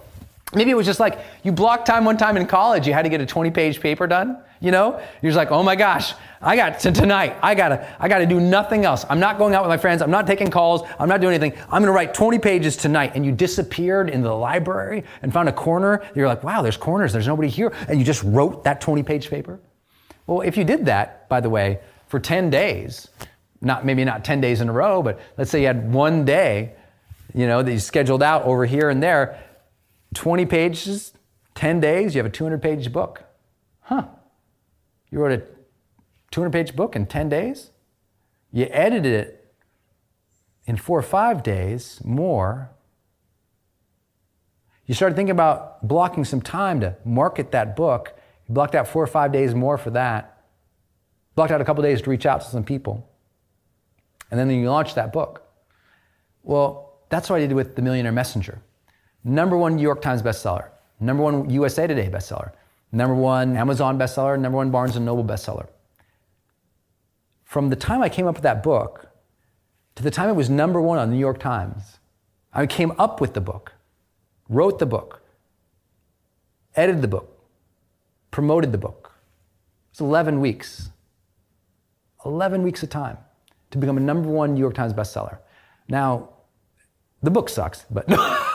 Maybe 0.55 0.71
it 0.71 0.75
was 0.75 0.87
just 0.87 1.01
like 1.01 1.19
you 1.43 1.53
blocked 1.53 1.87
time 1.87 2.05
one 2.05 2.17
time 2.17 2.37
in 2.37 2.47
college, 2.47 2.87
you 2.87 2.93
had 2.93 3.03
to 3.03 3.09
get 3.09 3.21
a 3.21 3.27
20 3.27 3.51
page 3.51 3.81
paper 3.81 4.07
done, 4.07 4.39
you 4.63 4.71
know? 4.71 4.99
You're 5.21 5.31
just 5.31 5.37
like, 5.37 5.51
oh 5.51 5.63
my 5.63 5.77
gosh, 5.77 6.15
I 6.41 6.57
got 6.57 6.81
to 6.81 6.93
tonight, 6.93 7.37
I 7.43 7.55
gotta, 7.55 7.95
I 8.01 8.09
gotta 8.09 8.27
do 8.27 8.41
nothing 8.41 8.85
else. 8.85 9.05
I'm 9.11 9.21
not 9.21 9.37
going 9.37 9.55
out 9.55 9.63
with 9.63 9.69
my 9.69 9.77
friends, 9.77 10.01
I'm 10.01 10.11
not 10.11 10.27
taking 10.27 10.51
calls, 10.51 10.83
I'm 10.99 11.09
not 11.09 11.21
doing 11.21 11.35
anything. 11.35 11.61
I'm 11.71 11.83
gonna 11.83 11.93
write 11.93 12.15
20 12.15 12.39
pages 12.39 12.77
tonight. 12.77 13.13
And 13.15 13.27
you 13.27 13.33
disappeared 13.33 14.09
into 14.09 14.29
the 14.29 14.35
library 14.35 15.05
and 15.21 15.33
found 15.33 15.49
a 15.49 15.53
corner. 15.53 16.03
You're 16.15 16.29
like, 16.29 16.43
wow, 16.43 16.63
there's 16.63 16.77
corners, 16.77 17.13
there's 17.13 17.27
nobody 17.27 17.49
here. 17.49 17.73
And 17.89 17.99
you 17.99 18.05
just 18.05 18.23
wrote 18.23 18.65
that 18.65 18.81
20 18.81 19.03
page 19.03 19.29
paper. 19.29 19.61
Well, 20.27 20.41
if 20.41 20.57
you 20.57 20.65
did 20.65 20.87
that, 20.87 21.29
by 21.29 21.41
the 21.41 21.51
way, 21.51 21.81
for 22.07 22.21
10 22.21 22.51
days, 22.51 23.09
not 23.61 23.85
maybe 23.85 24.05
not 24.05 24.25
10 24.25 24.41
days 24.41 24.61
in 24.61 24.69
a 24.69 24.73
row, 24.73 25.03
but 25.03 25.21
let's 25.37 25.51
say 25.51 25.61
you 25.61 25.67
had 25.67 25.93
one 25.93 26.25
day, 26.25 26.75
you 27.35 27.47
know, 27.47 27.63
that 27.63 27.73
you 27.73 27.79
scheduled 27.79 28.23
out 28.23 28.45
over 28.45 28.65
here 28.65 28.91
and 28.91 29.03
there 29.03 29.43
20 30.15 30.47
pages, 30.47 31.13
10 31.55 31.81
days, 31.81 32.15
you 32.15 32.19
have 32.19 32.27
a 32.27 32.35
200 32.35 32.61
page 32.61 32.93
book. 32.93 33.25
Huh. 33.81 34.07
You 35.13 35.19
wrote 35.21 35.33
a 35.33 35.43
200 36.33 36.51
page 36.51 36.75
book 36.75 36.97
in 36.97 37.07
10 37.07 37.29
days? 37.29 37.71
You 38.51 38.67
edited 38.71 39.13
it 39.13 39.55
in 40.67 40.77
four 40.77 40.99
or 40.99 41.03
five 41.03 41.43
days 41.43 42.01
more. 42.03 42.71
You 44.87 44.95
started 44.95 45.15
thinking 45.15 45.31
about 45.31 45.87
blocking 45.87 46.25
some 46.25 46.41
time 46.41 46.81
to 46.81 46.97
market 47.05 47.53
that 47.53 47.77
book. 47.77 48.15
You 48.49 48.55
blocked 48.55 48.75
out 48.75 48.89
four 48.89 49.05
or 49.05 49.07
five 49.07 49.31
days 49.31 49.55
more 49.55 49.79
for 49.79 49.91
that. 49.91 50.43
Blocked 51.37 51.53
out 51.53 51.61
a 51.61 51.65
couple 51.65 51.83
days 51.85 52.03
to 52.03 52.11
reach 52.11 52.27
out 52.27 52.41
to 52.41 52.49
some 52.49 52.65
people. 52.65 53.09
And 54.31 54.41
then 54.41 54.51
you 54.51 54.69
launched 54.69 54.97
that 54.97 55.13
book. 55.13 55.47
Well, 56.43 56.99
that's 57.11 57.31
what 57.31 57.37
I 57.37 57.41
did 57.47 57.53
with 57.53 57.77
The 57.77 57.83
Millionaire 57.83 58.13
Messenger 58.13 58.61
number 59.25 59.57
one 59.57 59.77
New 59.77 59.83
York 59.83 60.03
Times 60.03 60.23
bestseller, 60.23 60.69
number 61.01 61.23
one 61.23 61.49
USA 61.51 61.87
Today 61.87 62.09
bestseller, 62.09 62.53
number 62.93 63.15
one 63.15 63.57
Amazon 63.57 63.99
bestseller, 63.99 64.39
number 64.39 64.57
one 64.59 64.71
Barnes 64.71 64.95
and 64.97 65.05
Noble 65.05 65.25
bestseller. 65.25 65.69
From 67.45 67.71
the 67.71 67.77
time 67.77 68.03
I 68.03 68.09
came 68.09 68.27
up 68.27 68.35
with 68.35 68.45
that 68.45 68.63
book 68.63 69.09
to 69.97 70.03
the 70.03 70.11
time 70.11 70.29
it 70.29 70.35
was 70.35 70.49
number 70.49 70.81
one 70.81 70.99
on 70.99 71.09
the 71.09 71.15
New 71.15 71.21
York 71.21 71.39
Times, 71.39 71.99
I 72.53 72.67
came 72.67 72.93
up 72.99 73.21
with 73.21 73.35
the 73.35 73.41
book, 73.41 73.73
wrote 74.49 74.79
the 74.79 74.87
book, 74.87 75.23
edited 76.77 77.03
the 77.03 77.09
book, 77.09 77.47
promoted 78.31 78.73
the 78.73 78.79
book. 78.79 79.13
It's 79.91 80.01
11 80.01 80.41
weeks. 80.41 80.91
11 82.25 82.63
weeks 82.63 82.83
of 82.83 82.91
time 82.91 83.19
to 83.71 83.79
become 83.79 83.97
a 83.97 84.01
number 84.01 84.29
one 84.29 84.55
New 84.55 84.61
York 84.61 84.75
Times 84.75 84.93
bestseller. 84.93 85.39
Now, 85.89 86.31
the 87.23 87.31
book 87.31 87.49
sucks, 87.49 87.85
but 87.91 88.07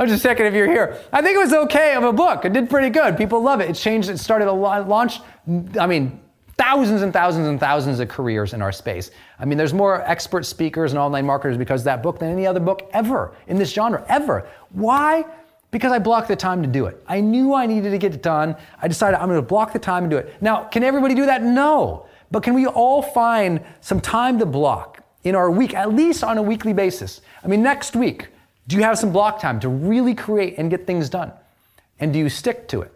I'm 0.00 0.08
just 0.08 0.22
checking 0.22 0.46
if 0.46 0.54
you're 0.54 0.66
here. 0.66 0.98
I 1.12 1.20
think 1.20 1.36
it 1.36 1.40
was 1.40 1.52
okay 1.52 1.94
of 1.94 2.04
a 2.04 2.12
book. 2.12 2.46
It 2.46 2.54
did 2.54 2.70
pretty 2.70 2.88
good. 2.88 3.18
People 3.18 3.42
love 3.42 3.60
it. 3.60 3.68
It 3.68 3.74
changed, 3.74 4.08
it 4.08 4.18
started 4.18 4.48
a 4.48 4.52
lot, 4.52 4.88
launched, 4.88 5.20
I 5.78 5.86
mean, 5.86 6.18
thousands 6.56 7.02
and 7.02 7.12
thousands 7.12 7.46
and 7.48 7.60
thousands 7.60 8.00
of 8.00 8.08
careers 8.08 8.54
in 8.54 8.62
our 8.62 8.72
space. 8.72 9.10
I 9.38 9.44
mean, 9.44 9.58
there's 9.58 9.74
more 9.74 10.00
expert 10.08 10.46
speakers 10.46 10.92
and 10.92 10.98
online 10.98 11.26
marketers 11.26 11.58
because 11.58 11.82
of 11.82 11.84
that 11.84 12.02
book 12.02 12.18
than 12.18 12.30
any 12.30 12.46
other 12.46 12.60
book 12.60 12.88
ever 12.94 13.34
in 13.46 13.58
this 13.58 13.74
genre, 13.74 14.02
ever. 14.08 14.48
Why? 14.70 15.26
Because 15.70 15.92
I 15.92 15.98
blocked 15.98 16.28
the 16.28 16.36
time 16.36 16.62
to 16.62 16.68
do 16.68 16.86
it. 16.86 17.04
I 17.06 17.20
knew 17.20 17.52
I 17.52 17.66
needed 17.66 17.90
to 17.90 17.98
get 17.98 18.14
it 18.14 18.22
done. 18.22 18.56
I 18.80 18.88
decided 18.88 19.20
I'm 19.20 19.28
going 19.28 19.38
to 19.38 19.46
block 19.46 19.74
the 19.74 19.78
time 19.78 20.04
and 20.04 20.10
do 20.10 20.16
it. 20.16 20.34
Now, 20.40 20.64
can 20.64 20.82
everybody 20.82 21.14
do 21.14 21.26
that? 21.26 21.42
No. 21.42 22.06
But 22.30 22.42
can 22.42 22.54
we 22.54 22.66
all 22.66 23.02
find 23.02 23.60
some 23.82 24.00
time 24.00 24.38
to 24.38 24.46
block 24.46 25.02
in 25.24 25.34
our 25.34 25.50
week, 25.50 25.74
at 25.74 25.92
least 25.92 26.24
on 26.24 26.38
a 26.38 26.42
weekly 26.42 26.72
basis? 26.72 27.20
I 27.44 27.48
mean, 27.48 27.62
next 27.62 27.94
week, 27.94 28.28
do 28.70 28.76
you 28.76 28.84
have 28.84 28.96
some 28.96 29.10
block 29.10 29.40
time 29.40 29.58
to 29.60 29.68
really 29.68 30.14
create 30.14 30.56
and 30.56 30.70
get 30.70 30.86
things 30.86 31.08
done? 31.08 31.32
And 31.98 32.12
do 32.12 32.20
you 32.20 32.28
stick 32.28 32.68
to 32.68 32.82
it? 32.82 32.92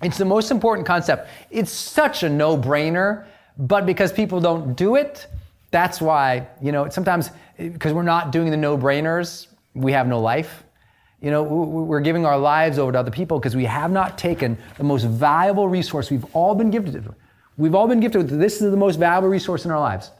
It's 0.00 0.16
the 0.16 0.24
most 0.24 0.52
important 0.52 0.86
concept. 0.86 1.28
It's 1.50 1.72
such 1.72 2.22
a 2.22 2.28
no 2.28 2.56
brainer, 2.56 3.26
but 3.58 3.84
because 3.84 4.12
people 4.12 4.40
don't 4.40 4.76
do 4.76 4.94
it, 4.94 5.26
that's 5.72 6.00
why, 6.00 6.46
you 6.60 6.70
know, 6.70 6.88
sometimes 6.88 7.30
because 7.58 7.92
we're 7.92 8.04
not 8.04 8.30
doing 8.30 8.50
the 8.50 8.56
no 8.56 8.78
brainers, 8.78 9.48
we 9.74 9.90
have 9.90 10.06
no 10.06 10.20
life. 10.20 10.62
You 11.20 11.32
know, 11.32 11.42
we're 11.42 12.00
giving 12.00 12.24
our 12.24 12.38
lives 12.38 12.78
over 12.78 12.92
to 12.92 12.98
other 13.00 13.10
people 13.10 13.40
because 13.40 13.56
we 13.56 13.64
have 13.64 13.90
not 13.90 14.16
taken 14.16 14.56
the 14.76 14.84
most 14.84 15.04
valuable 15.04 15.66
resource 15.66 16.12
we've 16.12 16.26
all 16.32 16.54
been 16.54 16.70
gifted. 16.70 17.12
We've 17.56 17.74
all 17.74 17.88
been 17.88 18.00
gifted 18.00 18.30
with 18.30 18.38
this 18.38 18.62
is 18.62 18.70
the 18.70 18.76
most 18.76 19.00
valuable 19.00 19.28
resource 19.28 19.64
in 19.64 19.72
our 19.72 19.80
lives 19.80 20.12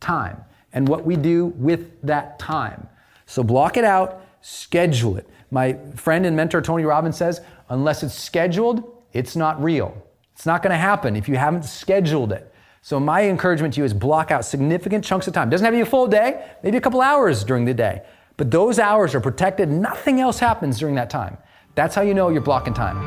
time 0.00 0.44
and 0.72 0.88
what 0.88 1.04
we 1.04 1.14
do 1.14 1.46
with 1.56 2.02
that 2.02 2.40
time. 2.40 2.88
So 3.26 3.42
block 3.42 3.76
it 3.76 3.84
out, 3.84 4.23
schedule 4.44 5.16
it. 5.16 5.26
My 5.50 5.72
friend 5.96 6.26
and 6.26 6.36
mentor 6.36 6.60
Tony 6.60 6.84
Robbins 6.84 7.16
says, 7.16 7.40
unless 7.70 8.02
it's 8.02 8.12
scheduled, 8.12 9.02
it's 9.14 9.36
not 9.36 9.62
real. 9.62 10.06
It's 10.34 10.44
not 10.44 10.62
going 10.62 10.72
to 10.72 10.76
happen 10.76 11.16
if 11.16 11.30
you 11.30 11.36
haven't 11.36 11.64
scheduled 11.64 12.30
it. 12.30 12.52
So 12.82 13.00
my 13.00 13.22
encouragement 13.22 13.72
to 13.74 13.80
you 13.80 13.86
is 13.86 13.94
block 13.94 14.30
out 14.30 14.44
significant 14.44 15.02
chunks 15.02 15.26
of 15.26 15.32
time. 15.32 15.48
Doesn't 15.48 15.64
have 15.64 15.72
to 15.72 15.78
be 15.78 15.80
a 15.80 15.86
full 15.86 16.06
day, 16.06 16.46
maybe 16.62 16.76
a 16.76 16.80
couple 16.82 17.00
hours 17.00 17.42
during 17.42 17.64
the 17.64 17.72
day. 17.72 18.02
But 18.36 18.50
those 18.50 18.78
hours 18.78 19.14
are 19.14 19.20
protected. 19.20 19.70
Nothing 19.70 20.20
else 20.20 20.38
happens 20.38 20.78
during 20.78 20.96
that 20.96 21.08
time. 21.08 21.38
That's 21.74 21.94
how 21.94 22.02
you 22.02 22.12
know 22.12 22.28
you're 22.28 22.42
blocking 22.42 22.74
time. 22.74 22.98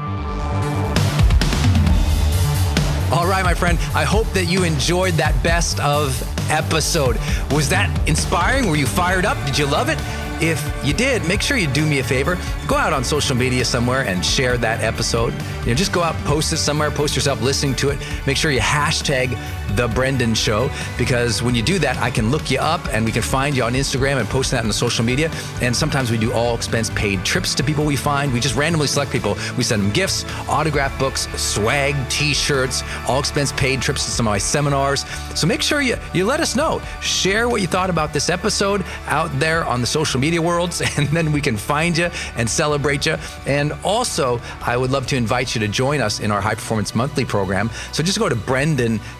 All 3.13 3.27
right, 3.27 3.43
my 3.43 3.53
friend. 3.53 3.77
I 3.93 4.05
hope 4.05 4.27
that 4.33 4.45
you 4.45 4.63
enjoyed 4.63 5.13
that 5.13 5.41
best 5.43 5.79
of 5.81 6.19
episode. 6.49 7.17
Was 7.51 7.69
that 7.69 7.95
inspiring? 8.07 8.67
Were 8.67 8.75
you 8.75 8.87
fired 8.87 9.25
up? 9.25 9.37
Did 9.45 9.57
you 9.59 9.67
love 9.67 9.89
it? 9.89 10.26
If 10.41 10.61
you 10.85 10.93
did, 10.93 11.27
make 11.27 11.41
sure 11.41 11.57
you 11.57 11.67
do 11.67 11.85
me 11.85 11.99
a 11.99 12.03
favor. 12.03 12.37
Go 12.67 12.75
out 12.75 12.93
on 12.93 13.03
social 13.03 13.35
media 13.35 13.65
somewhere 13.65 14.01
and 14.01 14.25
share 14.25 14.57
that 14.57 14.81
episode. 14.81 15.33
You 15.61 15.67
know, 15.67 15.73
just 15.73 15.91
go 15.91 16.03
out, 16.03 16.15
post 16.25 16.53
it 16.53 16.57
somewhere, 16.57 16.91
post 16.91 17.15
yourself 17.15 17.41
listening 17.41 17.75
to 17.75 17.89
it. 17.89 17.99
Make 18.25 18.37
sure 18.37 18.51
you 18.51 18.59
hashtag 18.59 19.37
the 19.75 19.87
Brendon 19.87 20.33
Show 20.33 20.69
because 20.97 21.41
when 21.41 21.55
you 21.55 21.61
do 21.61 21.79
that, 21.79 21.97
I 21.97 22.09
can 22.09 22.31
look 22.31 22.49
you 22.49 22.59
up 22.59 22.81
and 22.93 23.05
we 23.05 23.11
can 23.11 23.21
find 23.21 23.55
you 23.55 23.63
on 23.63 23.73
Instagram 23.73 24.19
and 24.19 24.27
post 24.29 24.51
that 24.51 24.61
on 24.61 24.67
the 24.67 24.73
social 24.73 25.03
media. 25.03 25.31
And 25.61 25.75
sometimes 25.75 26.11
we 26.11 26.17
do 26.17 26.31
all 26.33 26.55
expense 26.55 26.89
paid 26.91 27.23
trips 27.23 27.53
to 27.55 27.63
people 27.63 27.85
we 27.85 27.95
find. 27.95 28.31
We 28.33 28.39
just 28.39 28.55
randomly 28.55 28.87
select 28.87 29.11
people. 29.11 29.37
We 29.57 29.63
send 29.63 29.83
them 29.83 29.91
gifts, 29.91 30.25
autograph 30.47 30.97
books, 30.99 31.27
swag, 31.39 31.95
t-shirts, 32.09 32.83
all 33.07 33.19
expense 33.19 33.51
paid 33.53 33.81
trips 33.81 34.05
to 34.05 34.11
some 34.11 34.27
of 34.27 34.31
my 34.31 34.37
seminars. 34.37 35.05
So 35.35 35.47
make 35.47 35.61
sure 35.61 35.81
you 35.81 35.97
you 36.13 36.25
let 36.25 36.39
us 36.39 36.55
know. 36.55 36.81
Share 37.01 37.49
what 37.49 37.61
you 37.61 37.67
thought 37.67 37.89
about 37.89 38.13
this 38.13 38.29
episode 38.29 38.83
out 39.07 39.29
there 39.39 39.65
on 39.65 39.81
the 39.81 39.87
social 39.87 40.19
media 40.19 40.41
worlds, 40.41 40.81
and 40.97 41.07
then 41.09 41.31
we 41.31 41.41
can 41.41 41.57
find 41.57 41.97
you 41.97 42.09
and 42.35 42.49
celebrate 42.49 43.05
you. 43.05 43.17
And 43.45 43.73
also, 43.83 44.39
I 44.61 44.77
would 44.77 44.91
love 44.91 45.07
to 45.07 45.15
invite 45.15 45.55
you 45.55 45.61
to 45.61 45.67
join 45.67 46.01
us 46.01 46.19
in 46.19 46.31
our 46.31 46.41
High 46.41 46.55
Performance 46.55 46.95
Monthly 46.95 47.25
program. 47.25 47.69
So 47.91 48.03
just 48.03 48.19
go 48.19 48.29
to 48.29 48.35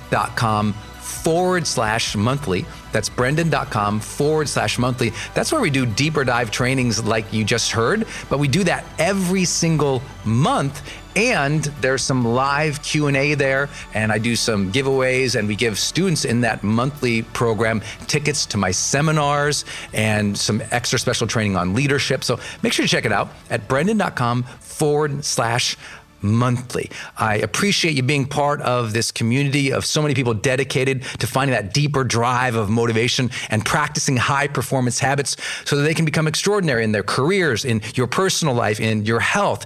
brendon.com 0.09 0.73
forward 0.73 1.67
slash 1.67 2.15
monthly. 2.15 2.65
That's 2.91 3.09
brendon.com 3.09 3.99
forward 3.99 4.47
slash 4.47 4.77
monthly. 4.77 5.11
That's 5.33 5.51
where 5.51 5.61
we 5.61 5.69
do 5.69 5.85
deeper 5.85 6.23
dive 6.23 6.51
trainings 6.51 7.03
like 7.03 7.31
you 7.33 7.43
just 7.43 7.71
heard, 7.71 8.05
but 8.29 8.39
we 8.39 8.47
do 8.47 8.63
that 8.63 8.85
every 8.97 9.45
single 9.45 10.01
month 10.25 10.81
and 11.15 11.63
there's 11.81 12.03
some 12.03 12.23
live 12.23 12.83
q&a 12.83 13.33
there 13.33 13.69
and 13.95 14.11
i 14.11 14.19
do 14.19 14.35
some 14.35 14.71
giveaways 14.71 15.35
and 15.35 15.47
we 15.47 15.55
give 15.55 15.79
students 15.79 16.25
in 16.25 16.41
that 16.41 16.63
monthly 16.63 17.23
program 17.23 17.81
tickets 18.05 18.45
to 18.45 18.55
my 18.57 18.69
seminars 18.69 19.65
and 19.93 20.37
some 20.37 20.61
extra 20.69 20.99
special 20.99 21.25
training 21.25 21.55
on 21.55 21.73
leadership 21.73 22.23
so 22.23 22.37
make 22.61 22.71
sure 22.71 22.85
to 22.85 22.91
check 22.91 23.05
it 23.05 23.11
out 23.11 23.29
at 23.49 23.67
brendon.com 23.67 24.43
forward 24.43 25.25
slash 25.25 25.75
monthly. 26.21 26.89
I 27.17 27.35
appreciate 27.35 27.95
you 27.95 28.03
being 28.03 28.25
part 28.25 28.61
of 28.61 28.93
this 28.93 29.11
community 29.11 29.71
of 29.71 29.85
so 29.85 30.01
many 30.01 30.13
people 30.13 30.33
dedicated 30.33 31.03
to 31.19 31.27
finding 31.27 31.53
that 31.53 31.73
deeper 31.73 32.03
drive 32.03 32.55
of 32.55 32.69
motivation 32.69 33.29
and 33.49 33.65
practicing 33.65 34.17
high 34.17 34.47
performance 34.47 34.99
habits 34.99 35.37
so 35.65 35.75
that 35.75 35.83
they 35.83 35.93
can 35.93 36.05
become 36.05 36.27
extraordinary 36.27 36.83
in 36.83 36.91
their 36.91 37.03
careers, 37.03 37.65
in 37.65 37.81
your 37.95 38.07
personal 38.07 38.53
life, 38.53 38.79
in 38.79 39.05
your 39.05 39.19
health 39.19 39.65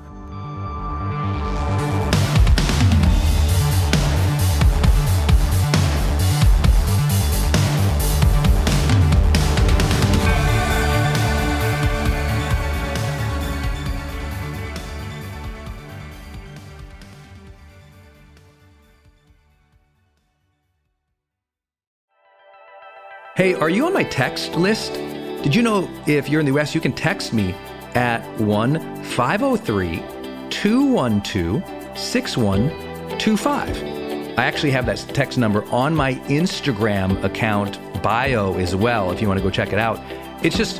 Hey, 23.41 23.55
are 23.55 23.71
you 23.71 23.87
on 23.87 23.93
my 23.93 24.03
text 24.03 24.53
list? 24.53 24.93
Did 24.93 25.55
you 25.55 25.63
know 25.63 25.89
if 26.05 26.29
you're 26.29 26.41
in 26.41 26.45
the 26.45 26.55
US, 26.59 26.75
you 26.75 26.79
can 26.79 26.93
text 26.93 27.33
me 27.33 27.55
at 27.95 28.21
1 28.39 29.03
503 29.03 30.03
212 30.51 31.63
6125. 31.97 34.37
I 34.37 34.45
actually 34.45 34.69
have 34.69 34.85
that 34.85 34.99
text 35.15 35.39
number 35.39 35.65
on 35.71 35.95
my 35.95 36.13
Instagram 36.29 37.23
account 37.23 37.79
bio 38.03 38.59
as 38.59 38.75
well 38.75 39.09
if 39.09 39.19
you 39.19 39.27
want 39.27 39.39
to 39.39 39.43
go 39.43 39.49
check 39.49 39.73
it 39.73 39.79
out. 39.79 39.99
It's 40.45 40.55
just 40.55 40.79